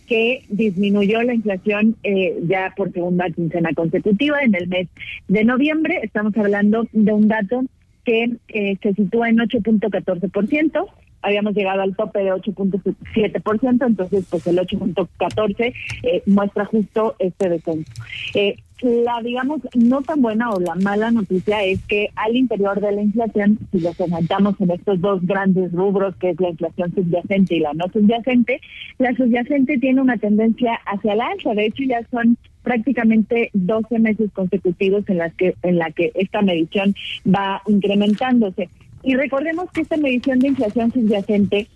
[0.06, 4.88] que disminuyó la inflación eh, ya por segunda quincena consecutiva en el mes
[5.28, 6.00] de noviembre.
[6.02, 7.62] Estamos hablando de un dato
[8.04, 10.86] que eh, se sitúa en 8.14%
[11.22, 17.90] habíamos llegado al tope de 8.7%, entonces pues el 8.14 eh, muestra justo este descenso.
[18.34, 22.92] Eh, la, digamos, no tan buena o la mala noticia es que al interior de
[22.92, 27.56] la inflación, si lo segmentamos en estos dos grandes rubros, que es la inflación subyacente
[27.56, 28.60] y la no subyacente,
[28.98, 31.54] la subyacente tiene una tendencia hacia la alza.
[31.54, 36.42] De hecho, ya son prácticamente 12 meses consecutivos en las que en la que esta
[36.42, 36.94] medición
[37.24, 38.68] va incrementándose.
[39.02, 41.68] Y recordemos que esta medición de inflación subyacente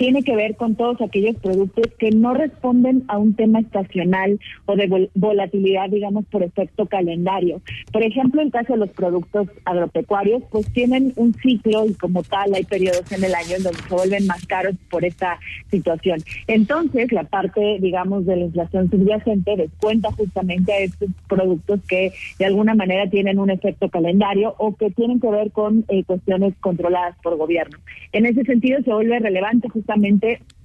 [0.00, 4.74] tiene que ver con todos aquellos productos que no responden a un tema estacional o
[4.74, 7.60] de volatilidad, digamos, por efecto calendario.
[7.92, 12.54] Por ejemplo, el caso de los productos agropecuarios, pues tienen un ciclo y como tal
[12.54, 15.38] hay periodos en el año en donde se vuelven más caros por esta
[15.70, 16.20] situación.
[16.46, 22.46] Entonces, la parte, digamos, de la inflación subyacente descuenta justamente a estos productos que de
[22.46, 27.16] alguna manera tienen un efecto calendario o que tienen que ver con eh, cuestiones controladas
[27.22, 27.76] por gobierno.
[28.14, 29.89] En ese sentido, se vuelve relevante justamente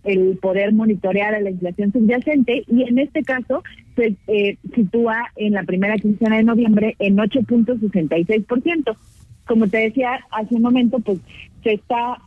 [0.04, 3.64] el poder monitorear a la inflación subyacente y en este caso
[3.96, 8.96] se eh, sitúa en la primera quincena de noviembre en 8.66%.
[9.48, 11.20] Como te decía hace un momento, pues
[11.64, 12.20] se está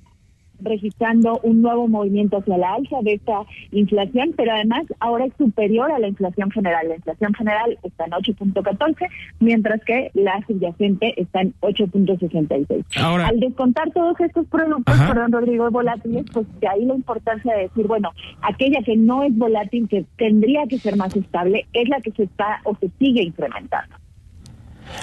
[0.61, 3.43] registrando un nuevo movimiento hacia la alza de esta
[3.73, 6.89] inflación, pero además ahora es superior a la inflación general.
[6.89, 9.09] La inflación general está en 8.14,
[9.41, 12.85] mientras que la subyacente está en 8.66.
[12.97, 17.63] Ahora, Al descontar todos estos productos, perdón, Rodrigo, volátiles, pues de ahí la importancia de
[17.63, 18.11] decir, bueno,
[18.43, 22.25] aquella que no es volátil, que tendría que ser más estable, es la que se
[22.25, 23.97] está o se sigue incrementando.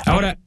[0.06, 0.38] Ahora,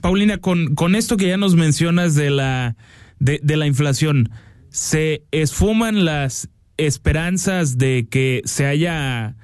[0.00, 2.76] Paulina, con, con esto que ya nos mencionas de la,
[3.18, 4.30] de, de la inflación,
[4.70, 9.36] se esfuman las esperanzas de que se haya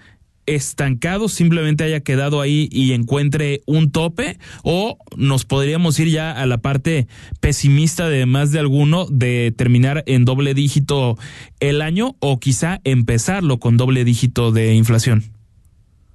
[0.47, 6.47] estancado, simplemente haya quedado ahí y encuentre un tope, o nos podríamos ir ya a
[6.47, 7.07] la parte
[7.41, 11.17] pesimista de más de alguno de terminar en doble dígito
[11.61, 15.25] el año o quizá empezarlo con doble dígito de inflación.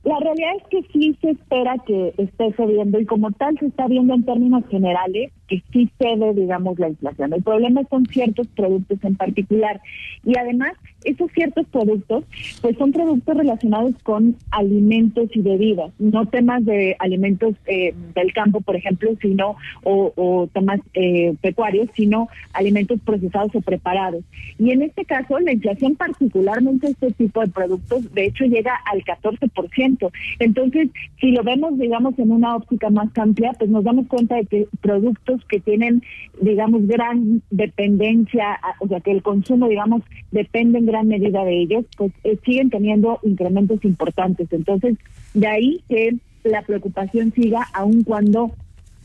[0.03, 3.87] La realidad es que sí se espera que esté subiendo y como tal se está
[3.87, 7.33] viendo en términos generales que sí cede, digamos, la inflación.
[7.33, 9.81] El problema son ciertos productos en particular.
[10.25, 10.71] Y además,
[11.03, 12.23] esos ciertos productos,
[12.61, 18.61] pues son productos relacionados con alimentos y bebidas, no temas de alimentos eh, del campo,
[18.61, 24.23] por ejemplo, sino, o, temas eh, pecuarios, sino alimentos procesados o preparados.
[24.57, 29.03] Y en este caso, la inflación, particularmente este tipo de productos, de hecho, llega al
[29.03, 30.11] 14%.
[30.39, 30.89] Entonces,
[31.19, 34.67] si lo vemos, digamos, en una óptica más amplia, pues nos damos cuenta de que
[34.79, 36.03] productos que tienen,
[36.39, 41.85] digamos, gran dependencia, o sea, que el consumo, digamos, depende en gran medida de ellos,
[41.97, 44.47] pues eh, siguen teniendo incrementos importantes.
[44.51, 44.97] Entonces,
[45.33, 48.51] de ahí que la preocupación siga, aun cuando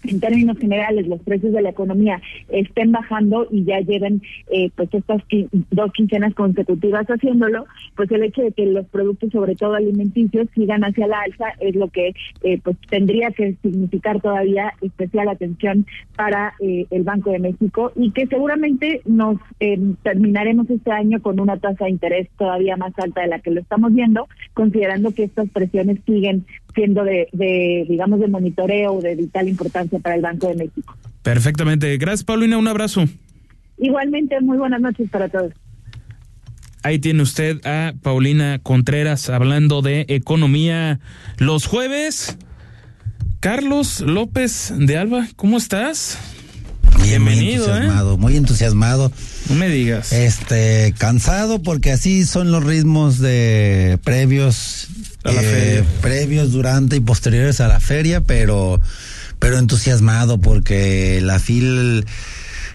[0.04, 4.92] en términos generales los precios de la economía estén bajando y ya lleven eh, pues
[4.92, 5.22] estas
[5.70, 7.66] dos quincenas consecutivas haciéndolo,
[7.96, 11.74] pues el hecho de que los productos, sobre todo alimenticios, sigan hacia la alza es
[11.74, 15.86] lo que eh, pues tendría que significar todavía especial atención
[16.16, 19.38] para eh, el Banco de México y que seguramente nos
[20.02, 23.60] terminaremos este año con una tasa de interés todavía más alta de la que lo
[23.60, 26.44] estamos viendo, considerando que estas presiones siguen
[26.74, 30.96] siendo de, de digamos, de monitoreo de vital importancia para el Banco de México.
[31.22, 31.96] Perfectamente.
[31.96, 32.58] Gracias, Paulina.
[32.58, 33.04] Un abrazo.
[33.78, 35.52] Igualmente, muy buenas noches para todos.
[36.82, 41.00] Ahí tiene usted a Paulina Contreras hablando de economía
[41.38, 42.38] los jueves.
[43.40, 46.18] Carlos López de Alba, ¿cómo estás?
[47.02, 47.78] Bienvenido, muy ¿eh?
[47.78, 49.12] entusiasmado, muy entusiasmado.
[49.48, 50.12] No me digas.
[50.12, 54.88] Este, cansado porque así son los ritmos de previos,
[55.24, 58.80] eh, previos, durante y posteriores a la feria, pero
[59.38, 62.06] pero entusiasmado porque la FIL,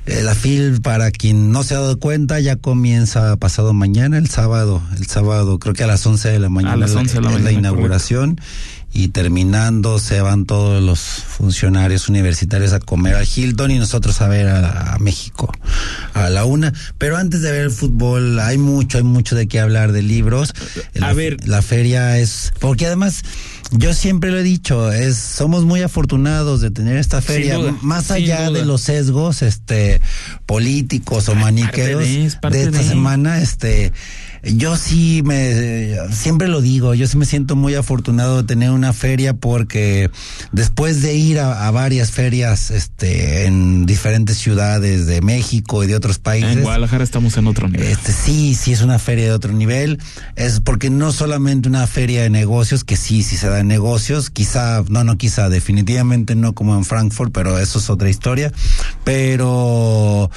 [0.06, 4.30] eh, la FIL, para quien no se ha dado cuenta, ya comienza pasado mañana, el
[4.30, 7.22] sábado, el sábado, creo que a las 11 de la mañana, a las 11 de
[7.22, 8.40] la, la inauguración.
[8.94, 14.28] y terminando se van todos los funcionarios universitarios a comer al Hilton y nosotros a
[14.28, 15.52] ver a, México
[16.14, 16.74] a la una.
[16.98, 20.54] Pero antes de ver el fútbol hay mucho, hay mucho de qué hablar de libros.
[21.02, 23.24] A ver, la feria es porque además
[23.72, 28.52] yo siempre lo he dicho, es somos muy afortunados de tener esta feria, más allá
[28.52, 30.02] de los sesgos este
[30.46, 33.94] políticos o maniqueos de, esta semana, este
[34.44, 38.92] yo sí me, siempre lo digo, yo sí me siento muy afortunado de tener una
[38.92, 40.10] feria porque
[40.52, 46.20] después de ir a, varias ferias, este, en diferentes ciudades de México y de otros
[46.20, 46.58] países.
[46.58, 47.88] En Guadalajara estamos en otro nivel.
[47.88, 50.00] Este, sí, sí es una feria de otro nivel.
[50.36, 54.30] Es porque no solamente una feria de negocios, que sí, sí se da en negocios,
[54.30, 58.52] quizá, no, no, quizá, definitivamente no como en Frankfurt, pero eso es otra historia.
[59.04, 60.30] Pero,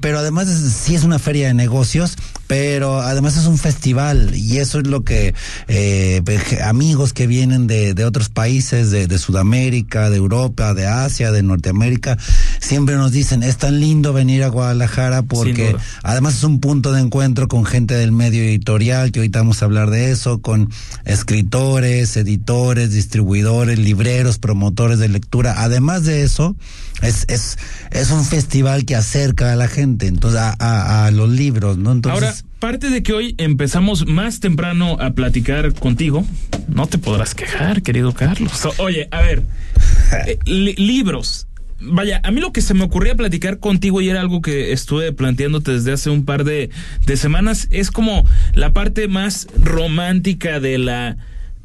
[0.00, 2.16] pero además sí es una feria de negocios,
[2.52, 5.34] pero además es un festival y eso es lo que
[5.68, 6.22] eh,
[6.62, 11.42] amigos que vienen de, de otros países, de, de, Sudamérica, de Europa, de Asia, de
[11.42, 12.18] Norteamérica,
[12.60, 17.00] siempre nos dicen, es tan lindo venir a Guadalajara porque además es un punto de
[17.00, 20.68] encuentro con gente del medio editorial, que ahorita vamos a hablar de eso, con
[21.06, 25.54] escritores, editores, distribuidores, libreros, promotores de lectura.
[25.56, 26.54] Además de eso,
[27.00, 27.58] es, es,
[27.90, 31.92] es un festival que acerca a la gente, entonces, a, a, los libros, ¿no?
[31.92, 36.24] Entonces, Ahora, parte de que hoy empezamos más temprano a platicar contigo,
[36.68, 38.68] no te podrás quejar, querido Carlos.
[38.78, 39.42] Oye, a ver,
[40.28, 41.48] eh, libros.
[41.80, 45.12] Vaya, a mí lo que se me ocurría platicar contigo y era algo que estuve
[45.12, 46.70] planteándote desde hace un par de,
[47.04, 51.16] de semanas, es como la parte más romántica de la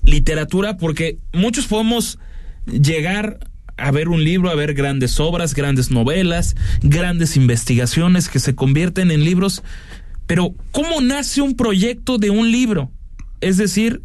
[0.04, 2.18] literatura, porque muchos podemos
[2.66, 3.38] llegar
[3.78, 9.12] a ver un libro, a ver grandes obras, grandes novelas, grandes investigaciones que se convierten
[9.12, 9.62] en libros.
[10.28, 12.92] Pero, ¿cómo nace un proyecto de un libro?
[13.42, 14.02] Es decir,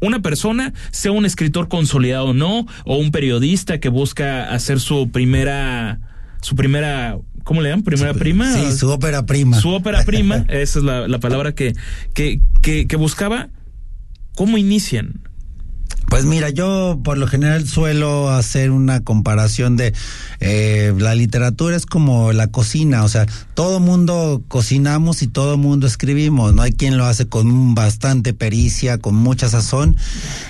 [0.00, 5.10] una persona, sea un escritor consolidado o no, o un periodista que busca hacer su
[5.10, 6.00] primera,
[6.40, 7.84] su primera, ¿cómo le llaman?
[7.84, 8.52] Primera prima.
[8.52, 9.60] Sí, su ópera prima.
[9.60, 11.74] Su ópera prima, esa es la, la palabra que,
[12.14, 13.48] que, que, que buscaba.
[14.34, 15.20] ¿Cómo inician?
[16.08, 19.92] Pues mira, yo por lo general suelo hacer una comparación de
[20.40, 25.86] eh, la literatura es como la cocina, o sea, todo mundo cocinamos y todo mundo
[25.86, 29.96] escribimos, no hay quien lo hace con bastante pericia, con mucha sazón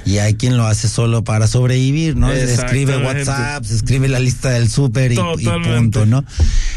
[0.04, 2.30] y hay quien lo hace solo para sobrevivir, ¿no?
[2.32, 6.24] Escribe WhatsApp, escribe la lista del súper y, y, punto, ¿no?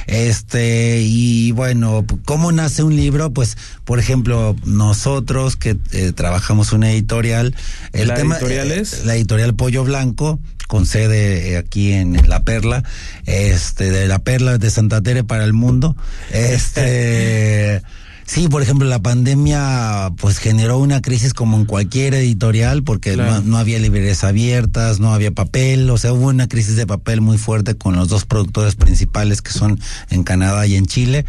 [0.08, 3.32] Este, y bueno, ¿cómo nace un libro?
[3.32, 7.56] Pues, por ejemplo, nosotros que eh, trabajamos una editorial,
[7.94, 8.38] el tema...
[8.38, 8.69] Editorial
[9.04, 12.84] la editorial Pollo Blanco, con sede eh, aquí en, La Perla,
[13.26, 15.96] este, de La Perla de Santa Tere para el mundo.
[16.32, 17.82] Este.
[18.30, 23.58] Sí, por ejemplo, la pandemia pues generó una crisis como en cualquier editorial porque no,
[23.58, 27.74] había librerías abiertas, no había papel, o sea, hubo una crisis de papel muy fuerte
[27.74, 29.80] con los dos productores principales que son
[30.12, 31.26] en Canadá y en Chile.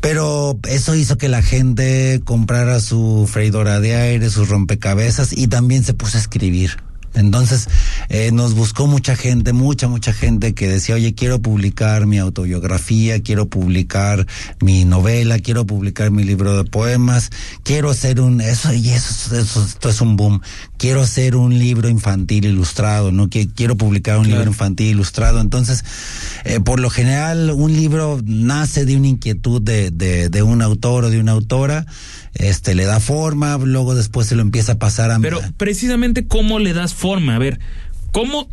[0.00, 5.82] Pero eso hizo que la gente comprara su freidora de aire, sus rompecabezas y también
[5.82, 6.76] se puso a escribir.
[7.14, 7.68] Entonces
[8.08, 13.20] eh, nos buscó mucha gente, mucha, mucha gente que decía, oye, quiero publicar mi autobiografía,
[13.22, 14.26] quiero publicar
[14.60, 17.30] mi novela, quiero publicar mi libro de poemas,
[17.62, 20.40] quiero hacer un, eso, y eso, eso esto es un boom,
[20.78, 23.28] quiero hacer un libro infantil ilustrado, ¿no?
[23.28, 25.40] Quiero publicar un libro infantil ilustrado.
[25.40, 25.84] Entonces,
[26.44, 31.04] eh, por lo general, un libro nace de una inquietud de, de, de un autor
[31.04, 31.86] o de una autora
[32.34, 36.58] este le da forma, luego después se lo empieza a pasar a Pero precisamente cómo
[36.58, 37.60] le das forma, a ver,
[38.12, 38.48] ¿cómo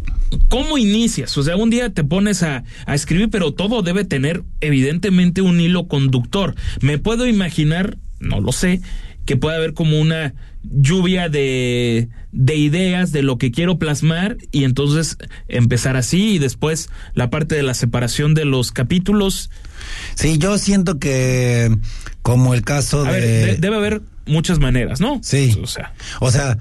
[0.49, 1.37] cómo inicias?
[1.37, 5.59] O sea, un día te pones a, a escribir, pero todo debe tener evidentemente un
[5.59, 6.55] hilo conductor.
[6.81, 8.81] Me puedo imaginar, no lo sé,
[9.25, 10.33] que puede haber como una
[10.71, 16.89] lluvia de, de ideas de lo que quiero plasmar y entonces empezar así y después
[17.13, 19.49] la parte de la separación de los capítulos.
[20.15, 21.75] Sí, yo siento que
[22.21, 23.57] como el caso de...
[23.57, 25.19] debe haber muchas maneras, ¿no?
[25.23, 25.57] Sí.
[25.61, 26.57] O sea, o sea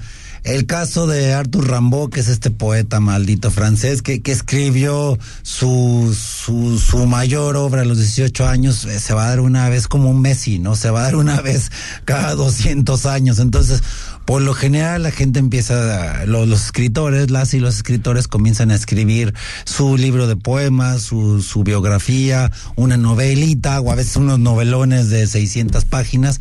[0.46, 6.16] el caso de Arthur Rimbaud, que es este poeta maldito francés, que, que escribió su,
[6.16, 9.88] su, su mayor obra a los 18 años, eh, se va a dar una vez
[9.88, 10.76] como un Messi, ¿no?
[10.76, 11.72] Se va a dar una vez
[12.04, 13.40] cada 200 años.
[13.40, 13.82] Entonces,
[14.26, 18.74] por lo general la gente empieza, los, los, escritores, las y los escritores comienzan a
[18.74, 19.32] escribir
[19.64, 25.28] su libro de poemas, su, su biografía, una novelita o a veces unos novelones de
[25.28, 26.40] 600 páginas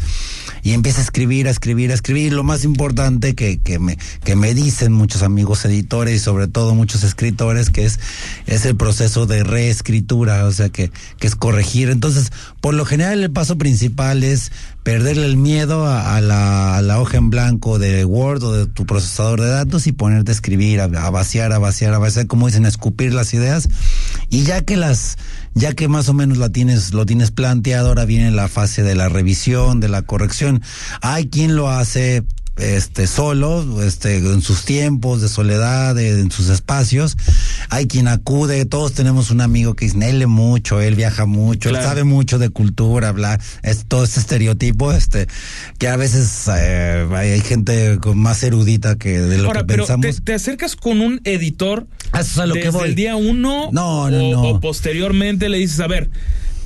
[0.63, 2.33] y empieza a escribir, a escribir, a escribir.
[2.33, 6.73] Lo más importante que, que, me, que me dicen muchos amigos editores y sobre todo
[6.73, 7.99] muchos escritores que es,
[8.47, 11.91] es el proceso de reescritura, o sea que, que es corregir.
[11.91, 12.31] Entonces,
[12.61, 14.51] por lo general el paso principal es
[14.85, 18.85] perderle el miedo a, la, a, la, hoja en blanco de Word o de tu
[18.85, 22.65] procesador de datos y ponerte a escribir, a, vaciar, a vaciar, a vaciar, como dicen,
[22.65, 23.67] a escupir las ideas.
[24.29, 25.17] Y ya que las,
[25.55, 28.93] ya que más o menos la tienes, lo tienes planteado, ahora viene la fase de
[28.93, 30.61] la revisión, de la corrección.
[31.01, 32.23] Hay quien lo hace
[32.57, 37.17] este solo, este en sus tiempos de soledad, en sus espacios.
[37.69, 42.03] Hay quien acude, todos tenemos un amigo que lee mucho, él viaja mucho, él sabe
[42.03, 45.27] mucho de cultura, bla, es todo este estereotipo, este,
[45.77, 50.23] que a veces eh, hay gente más erudita que de lo que pensamos.
[50.23, 51.87] Te, acercas con un editor
[52.17, 54.41] Eso lo desde que el día uno no, no, no.
[54.41, 56.09] o posteriormente le dices, a ver,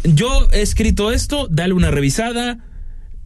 [0.03, 2.59] yo he escrito esto, dale una revisada,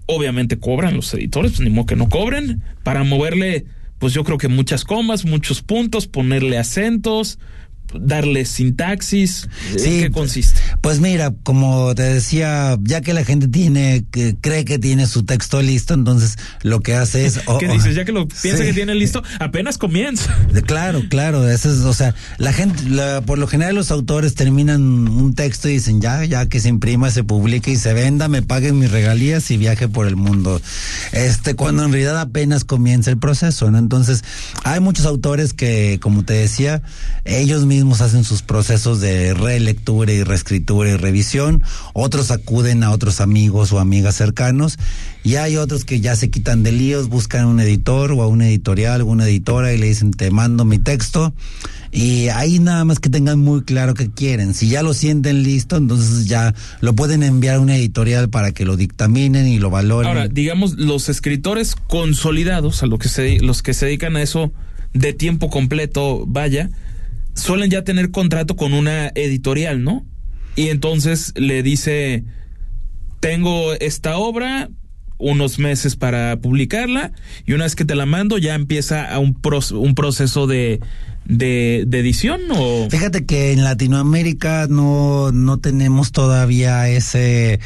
[0.06, 3.66] obviamente cobran los editores, pues ni modo que no cobren, para moverle,
[4.00, 7.40] pues yo creo que muchas comas, muchos puntos, ponerle acentos,
[8.00, 9.48] darle sintaxis?
[9.72, 10.60] ¿En qué consiste?
[10.82, 15.24] Pues mira, como te decía, ya que la gente tiene, que cree que tiene su
[15.24, 17.40] texto listo, entonces lo que hace es...
[17.60, 17.96] ¿Qué dices?
[17.96, 20.36] Ya que lo piensa que tiene listo, apenas comienza.
[20.66, 22.84] Claro, claro, eso es, o sea, la gente,
[23.26, 27.10] por lo general los autores terminan un texto y dicen, ya, ya que se imprima,
[27.12, 30.62] se publique y se venda, me paguen mis regalías y viaje por el mundo.
[31.12, 33.78] Este, cuando en realidad apenas comienza el proceso, ¿no?
[33.78, 34.24] Entonces,
[34.64, 36.82] hay muchos autores que, como te decía,
[37.26, 41.64] ellos mismos hacen sus procesos de relectura y reescritura y revisión,
[41.94, 44.78] otros acuden a otros amigos o amigas cercanos
[45.24, 48.48] y hay otros que ya se quitan de líos, buscan un editor o a una
[48.48, 51.34] editorial o una editora y le dicen te mando mi texto
[51.94, 54.56] y ahí nada más que tengan muy claro que quieren.
[54.56, 58.66] Si ya lo sienten listo, entonces ya lo pueden enviar a una editorial para que
[58.66, 60.08] lo dictaminen y lo valoren.
[60.08, 64.52] Ahora, digamos, los escritores consolidados, a lo que se, los que se dedican a eso
[64.94, 66.72] de tiempo completo, vaya,
[67.34, 70.06] suelen ya tener contrato con una editorial, ¿no?
[70.56, 72.24] Y entonces le dice,
[73.20, 74.70] tengo esta obra,
[75.18, 77.12] unos meses para publicarla,
[77.46, 79.40] y una vez que te la mando ya empieza a un,
[79.72, 80.80] un proceso de,
[81.26, 87.60] de, de, edición o fíjate que en Latinoamérica no no tenemos todavía ese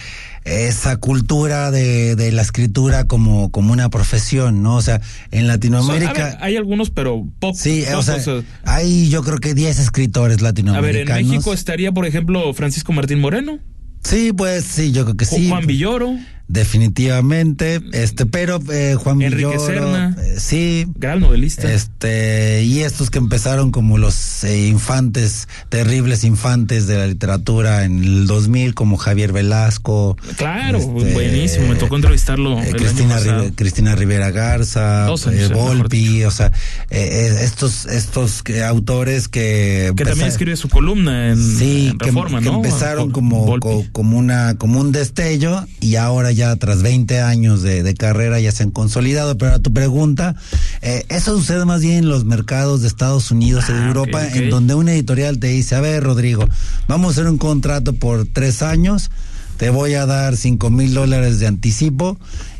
[0.47, 4.75] esa cultura de, de la escritura como, como una profesión, ¿no?
[4.75, 5.01] O sea,
[5.31, 6.37] en Latinoamérica...
[6.39, 7.59] hay algunos, pero pocos.
[7.59, 8.17] Sí, o sea,
[8.63, 11.11] hay yo creo que 10 escritores latinoamericanos.
[11.11, 13.59] A ver, en México estaría, por ejemplo, Francisco Martín Moreno.
[14.03, 15.49] Sí, pues sí, yo creo que sí.
[15.49, 16.15] Juan Villoro.
[16.49, 21.69] Definitivamente, este, pero eh, Juan Enrique Serna, eh, sí, gran novelista.
[21.69, 28.01] Este, y estos que empezaron como los eh, infantes, terribles infantes de la literatura en
[28.01, 30.15] el 2000, como Javier Velasco.
[30.37, 32.61] Claro, este, buenísimo, me tocó entrevistarlo.
[32.71, 33.17] Cristina,
[33.53, 35.09] Cristina Rivera Garza,
[35.53, 36.53] Volpi, o sea,
[36.89, 39.91] estos, estos autores que.
[39.97, 42.55] Que también escribe su columna en, sí, Reforma, que, ¿no?
[42.55, 43.59] empezaron como,
[43.91, 48.63] como, una, como un destello y ahora ya tras 20 años de, carrera ya se
[48.63, 49.37] han consolidado.
[49.37, 50.35] Pero a tu pregunta,
[50.81, 54.27] eh, eso sucede más bien en los mercados de Estados Unidos y de ah, Europa,
[54.27, 56.47] en donde una editorial te dice, a ver, Rodrigo,
[56.87, 59.09] vamos a hacer un contrato por tres años,
[59.57, 62.17] te voy a dar cinco mil dólares de anticipo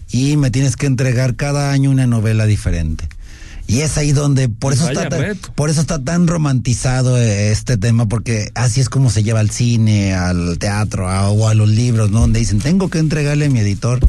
[0.10, 3.08] y me tienes que entregar cada año una novela diferente.
[3.68, 7.76] Y es ahí donde, por eso, está tan, por eso está tan romantizado eh, este
[7.76, 12.10] tema, porque así es como se lleva al cine, al teatro o a los libros,
[12.10, 12.22] ¿no?
[12.22, 14.00] Donde dicen, tengo que entregarle a mi editor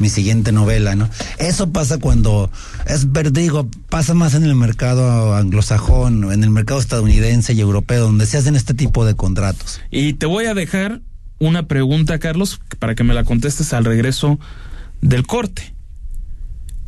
[0.00, 1.08] mi siguiente novela, ¿no?
[1.38, 2.50] Eso pasa cuando,
[2.86, 8.26] es digo, pasa más en el mercado anglosajón, en el mercado estadounidense y europeo, donde
[8.26, 9.80] se hacen este tipo de contratos.
[9.90, 11.02] Y te voy a dejar
[11.38, 14.40] una pregunta, Carlos, para que me la contestes al regreso
[15.00, 15.74] del corte.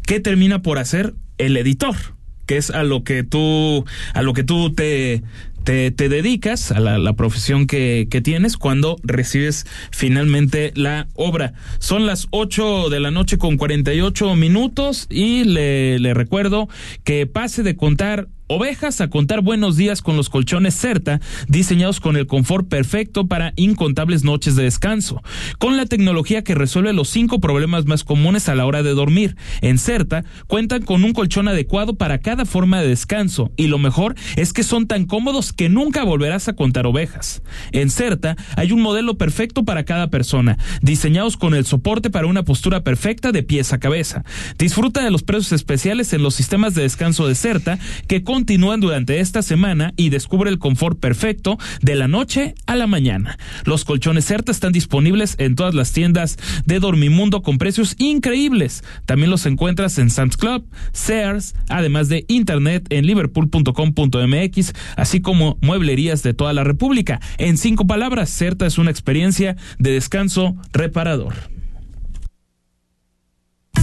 [0.03, 2.15] ¿Qué termina por hacer el editor?
[2.47, 3.84] Que es a lo que tú,
[4.14, 5.22] a lo que tú te,
[5.64, 11.55] te, te dedicas, a la, la profesión que, que, tienes cuando recibes finalmente la obra.
[11.78, 16.68] Son las 8 de la noche con 48 minutos y le, le recuerdo
[17.03, 22.16] que pase de contar Ovejas a contar buenos días con los colchones Certa, diseñados con
[22.16, 25.20] el confort perfecto para incontables noches de descanso,
[25.59, 29.36] con la tecnología que resuelve los cinco problemas más comunes a la hora de dormir.
[29.62, 34.14] En Certa cuentan con un colchón adecuado para cada forma de descanso y lo mejor
[34.36, 37.42] es que son tan cómodos que nunca volverás a contar ovejas.
[37.72, 42.44] En Certa hay un modelo perfecto para cada persona, diseñados con el soporte para una
[42.44, 44.22] postura perfecta de pies a cabeza.
[44.57, 48.80] Disfruta de los precios especiales en los sistemas de descanso de Certa que con continúan
[48.80, 53.39] durante esta semana y descubre el confort perfecto de la noche a la mañana.
[53.64, 58.84] Los colchones CERTA están disponibles en todas las tiendas de Dormimundo con precios increíbles.
[59.07, 66.22] También los encuentras en Sam's Club, Sears, además de internet en liverpool.com.mx, así como mueblerías
[66.22, 67.22] de toda la República.
[67.39, 71.32] En cinco palabras, CERTA es una experiencia de descanso reparador.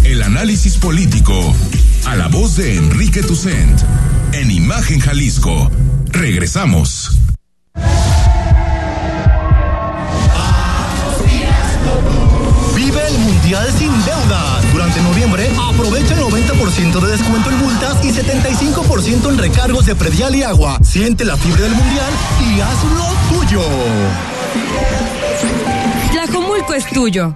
[0.03, 1.55] El análisis político.
[2.05, 3.79] A la voz de Enrique Tucent.
[4.33, 5.69] En Imagen Jalisco.
[6.07, 7.19] Regresamos.
[12.75, 14.59] Vive el Mundial sin deuda.
[14.71, 20.35] Durante noviembre, aprovecha el 90% de descuento en multas y 75% en recargos de predial
[20.35, 20.79] y agua.
[20.81, 22.11] Siente la fiebre del Mundial
[22.41, 23.61] y hazlo tuyo.
[26.11, 27.35] Tlajomulco es tuyo.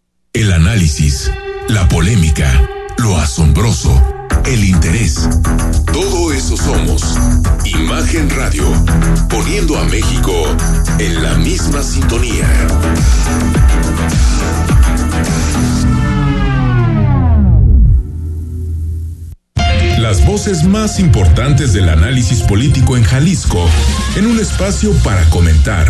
[0.33, 1.29] El análisis,
[1.67, 2.49] la polémica,
[2.99, 4.01] lo asombroso,
[4.45, 5.27] el interés.
[5.91, 7.03] Todo eso somos.
[7.65, 8.63] Imagen Radio,
[9.29, 10.31] poniendo a México
[10.99, 12.47] en la misma sintonía.
[19.99, 23.69] Las voces más importantes del análisis político en Jalisco,
[24.15, 25.89] en un espacio para comentar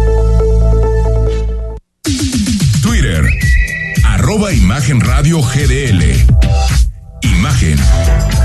[4.21, 6.03] Arroba Imagen Radio GDL.
[7.23, 7.75] Imagen,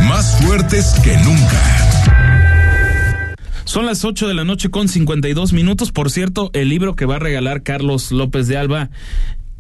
[0.08, 3.36] más fuertes que nunca.
[3.64, 5.92] Son las 8 de la noche con 52 minutos.
[5.92, 8.88] Por cierto, el libro que va a regalar Carlos López de Alba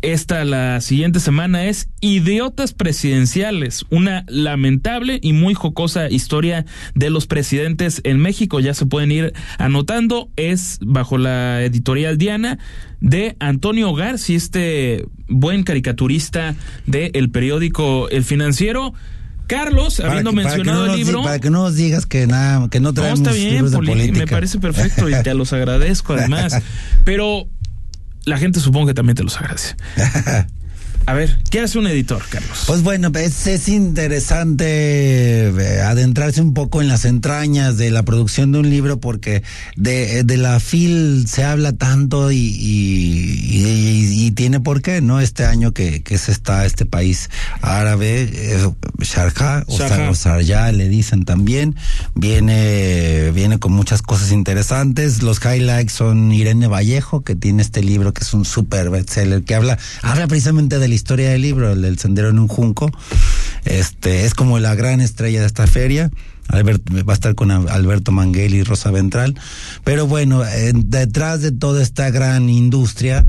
[0.02, 7.26] esta la siguiente semana es Idiotas Presidenciales, una lamentable y muy jocosa historia de los
[7.26, 8.60] presidentes en México.
[8.60, 10.30] Ya se pueden ir anotando.
[10.36, 12.58] Es bajo la editorial Diana
[13.00, 16.54] de Antonio Garci, este buen caricaturista
[16.86, 18.92] del periódico El Financiero.
[19.46, 21.22] Carlos, habiendo mencionado el libro.
[21.22, 23.78] para que no nos digas que nada, que no traemos no, está bien, libros de
[23.78, 24.18] política.
[24.18, 26.60] Me parece perfecto y te los agradezco además.
[27.04, 27.48] Pero
[28.26, 29.76] la gente supongo que también te los agradece.
[31.08, 32.64] A ver, ¿qué hace un editor, Carlos?
[32.66, 38.50] Pues bueno, es, es interesante eh, adentrarse un poco en las entrañas de la producción
[38.50, 39.44] de un libro porque
[39.76, 45.20] de, de la FIL se habla tanto y, y, y, tiene por qué, ¿no?
[45.20, 47.30] Este año que, que se está este país
[47.62, 51.76] árabe, eh, Sharjah o, Sar, le dicen también,
[52.16, 55.22] viene, viene con muchas cosas interesantes.
[55.22, 59.54] Los highlights son Irene Vallejo, que tiene este libro que es un super bestseller, que
[59.54, 62.90] habla, habla precisamente de la historia del libro, el sendero en un junco.
[63.64, 66.10] Este, es como la gran estrella de esta feria.
[66.48, 69.34] Albert, va a estar con Alberto Manguel y Rosa Ventral.
[69.84, 70.42] Pero bueno,
[70.74, 73.24] detrás de toda esta gran industria,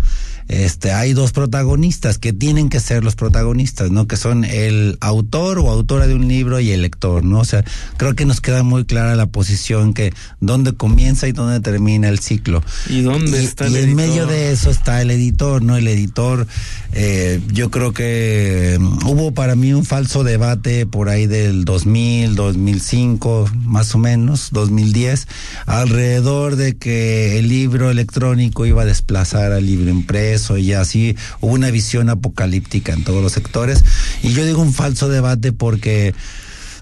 [0.47, 4.07] este, hay dos protagonistas que tienen que ser los protagonistas, ¿no?
[4.07, 7.39] Que son el autor o autora de un libro y el lector, ¿no?
[7.39, 7.65] O sea,
[7.97, 12.19] creo que nos queda muy clara la posición que dónde comienza y dónde termina el
[12.19, 12.63] ciclo.
[12.89, 13.89] ¿Y dónde está el y editor?
[13.89, 15.75] en medio de eso está el editor, ¿no?
[15.75, 16.47] El editor,
[16.93, 22.35] eh, yo creo que um, hubo para mí un falso debate por ahí del 2000,
[22.35, 25.27] 2005, más o menos, 2010,
[25.65, 31.53] alrededor de que el libro electrónico iba a desplazar al libro impreso y así hubo
[31.53, 33.83] una visión apocalíptica en todos los sectores.
[34.23, 36.13] Y yo digo un falso debate porque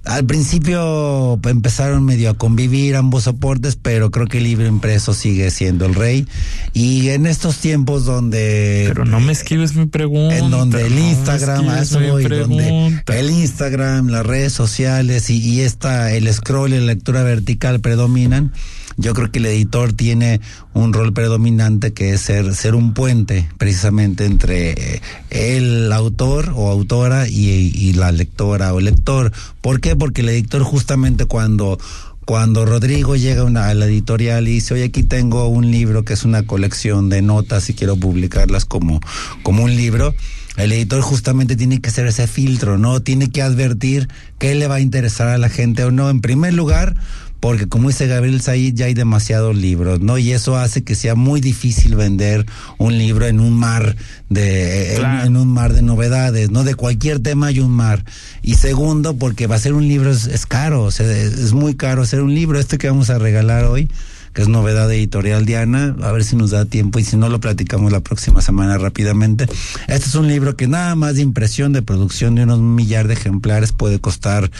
[0.05, 5.49] al principio empezaron medio a convivir ambos soportes, pero creo que el libro impreso sigue
[5.49, 6.27] siendo el rey.
[6.73, 8.85] Y en estos tiempos donde...
[8.87, 10.37] Pero no me esquives mi pregunta.
[10.37, 15.39] En donde el no Instagram, a eso voy, donde el Instagram, las redes sociales y,
[15.39, 18.51] y esta, el scroll y la lectura vertical predominan
[18.97, 20.39] yo creo que el editor tiene
[20.73, 27.27] un rol predominante que es ser, ser un puente precisamente entre el autor o autora
[27.27, 29.31] y, la lectora o lector.
[29.61, 29.95] ¿Por qué?
[29.95, 31.77] Porque el editor justamente cuando
[32.25, 36.25] cuando Rodrigo llega a la editorial y dice, oye, aquí tengo un libro que es
[36.25, 38.99] una colección de notas y quiero publicarlas como,
[39.43, 40.15] como un libro,
[40.57, 43.01] el editor justamente tiene que hacer ese filtro, ¿no?
[43.01, 44.07] Tiene que advertir
[44.39, 46.09] qué le va a interesar a la gente o no.
[46.09, 46.95] En primer lugar,
[47.39, 50.17] porque como dice Gabriel Said, ya hay demasiados libros, ¿no?
[50.17, 52.45] Y eso hace que sea muy difícil vender
[52.77, 53.95] un libro en un mar
[54.29, 56.63] de en, un mar de novedades, ¿no?
[56.63, 58.03] De cualquier tema hay un mar.
[58.41, 62.01] Y segundo, porque va a ser un libro es, caro, o sea, es muy caro
[62.01, 62.59] hacer un libro.
[62.59, 63.89] Este que vamos a regalar hoy
[64.35, 67.39] que es novedad editorial Diana, a ver si nos da tiempo y si no lo
[67.39, 69.47] platicamos la próxima semana rápidamente.
[69.87, 73.13] Este es un libro que nada más de impresión, de producción de unos millar de
[73.13, 74.51] ejemplares puede costar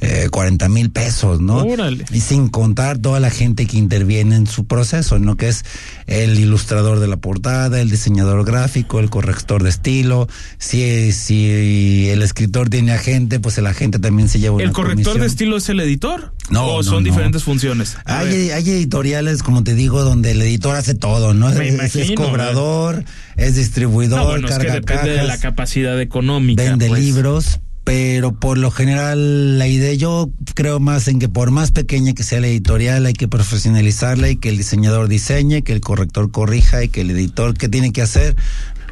[0.00, 1.66] eh, 40 mil pesos, ¿no?
[2.12, 5.36] Y sin contar toda la gente que interviene en su proceso, ¿no?
[5.36, 5.64] Que es
[6.06, 10.28] el ilustrador de la portada, el diseñador gráfico, el corrector de estilo.
[10.58, 15.18] Si, si el escritor tiene agente, pues el agente también se lleva una ¿El corrector
[15.18, 16.32] de estilo es el editor?
[16.50, 16.66] No.
[16.68, 17.96] ¿O son diferentes funciones?
[18.04, 21.50] Hay, hay, editoriales, como te digo, donde el editor hace todo, ¿no?
[21.50, 23.04] es, cobrador,
[23.36, 26.62] es distribuidor, carga es que depende de la capacidad económica.
[26.62, 27.02] Vende pues.
[27.02, 32.12] libros pero por lo general la idea yo creo más en que por más pequeña
[32.12, 36.30] que sea la editorial hay que profesionalizarla y que el diseñador diseñe, que el corrector
[36.30, 38.36] corrija y que el editor qué tiene que hacer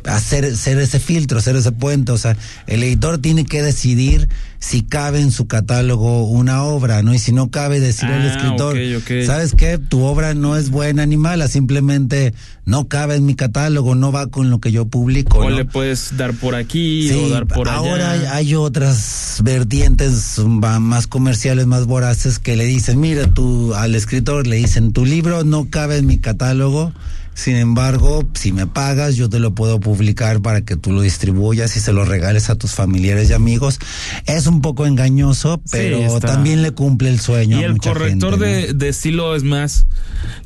[0.08, 2.12] hacer, hacer ese filtro, hacer ese puente.
[2.12, 2.36] O sea,
[2.66, 4.28] el editor tiene que decidir
[4.58, 7.14] si cabe en su catálogo una obra, ¿no?
[7.14, 8.76] Y si no cabe, decir al ah, escritor,
[9.24, 9.78] ¿sabes qué?
[9.78, 12.34] Tu obra no es buena ni mala, simplemente
[12.64, 15.38] no cabe en mi catálogo, no va con lo que yo publico.
[15.38, 17.78] O le puedes dar por aquí o dar por allá.
[17.78, 24.46] Ahora hay, otras vertientes más comerciales, más voraces, que le dicen, mira, tú al escritor
[24.46, 26.92] le dicen, tu libro no cabe en mi catálogo
[27.36, 31.76] sin embargo, si me pagas, yo te lo puedo publicar para que tú lo distribuyas
[31.76, 33.78] y se lo regales a tus familiares y amigos.
[34.24, 37.60] Es un poco engañoso, pero también le cumple el sueño.
[37.60, 39.86] Y el corrector de, de estilo es más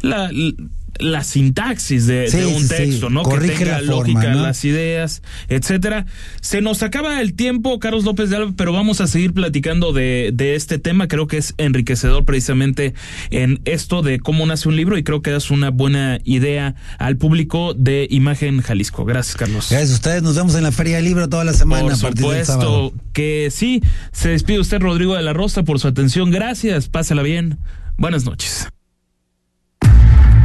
[0.02, 0.30] la
[1.00, 3.22] la sintaxis de, un texto, ¿no?
[3.22, 6.06] que tenga la lógica, las ideas, etcétera.
[6.40, 10.30] Se nos acaba el tiempo, Carlos López de Alba, pero vamos a seguir platicando de,
[10.32, 11.08] de este tema.
[11.08, 12.94] Creo que es enriquecedor precisamente
[13.30, 17.16] en esto de cómo nace un libro y creo que das una buena idea al
[17.16, 19.04] público de Imagen Jalisco.
[19.04, 19.68] Gracias, Carlos.
[19.70, 20.22] Gracias a ustedes.
[20.22, 21.82] Nos vemos en la Feria del Libro toda la semana.
[21.82, 23.82] Por supuesto que sí.
[24.12, 26.30] Se despide usted, Rodrigo de la Rosa, por su atención.
[26.30, 26.88] Gracias.
[26.88, 27.58] Pásala bien.
[27.96, 28.68] Buenas noches.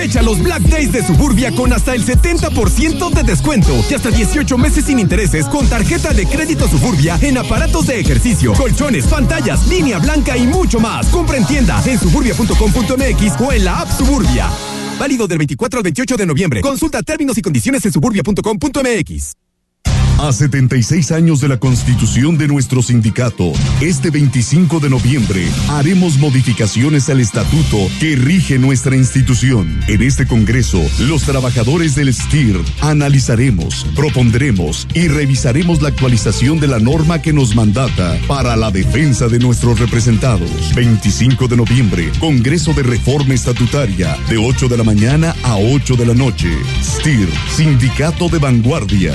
[0.00, 4.56] Aprovecha los Black Days de Suburbia con hasta el 70% de descuento y hasta 18
[4.56, 9.98] meses sin intereses con tarjeta de crédito Suburbia en aparatos de ejercicio, colchones, pantallas, línea
[9.98, 11.06] blanca y mucho más.
[11.08, 14.48] Compra en tienda en suburbia.com.mx o en la app Suburbia.
[14.98, 16.60] Válido del 24 al 28 de noviembre.
[16.62, 19.39] Consulta términos y condiciones en suburbia.com.mx.
[20.22, 27.08] A 76 años de la constitución de nuestro sindicato, este 25 de noviembre haremos modificaciones
[27.08, 29.80] al estatuto que rige nuestra institución.
[29.88, 36.80] En este Congreso, los trabajadores del STIR analizaremos, propondremos y revisaremos la actualización de la
[36.80, 40.74] norma que nos mandata para la defensa de nuestros representados.
[40.74, 46.04] 25 de noviembre, Congreso de Reforma Estatutaria, de 8 de la mañana a 8 de
[46.04, 46.50] la noche.
[46.82, 49.14] STIR, Sindicato de Vanguardia.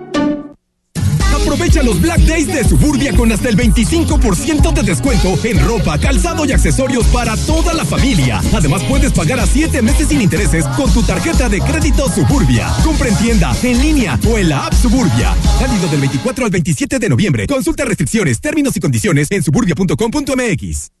[1.51, 6.45] Aprovecha los Black Days de Suburbia con hasta el 25% de descuento en ropa, calzado
[6.45, 8.41] y accesorios para toda la familia.
[8.53, 12.69] Además, puedes pagar a 7 meses sin intereses con tu tarjeta de crédito Suburbia.
[12.85, 15.35] Compra en tienda, en línea o en la app Suburbia.
[15.59, 17.47] Válido del 24 al 27 de noviembre.
[17.47, 21.00] Consulta restricciones, términos y condiciones en suburbia.com.mx.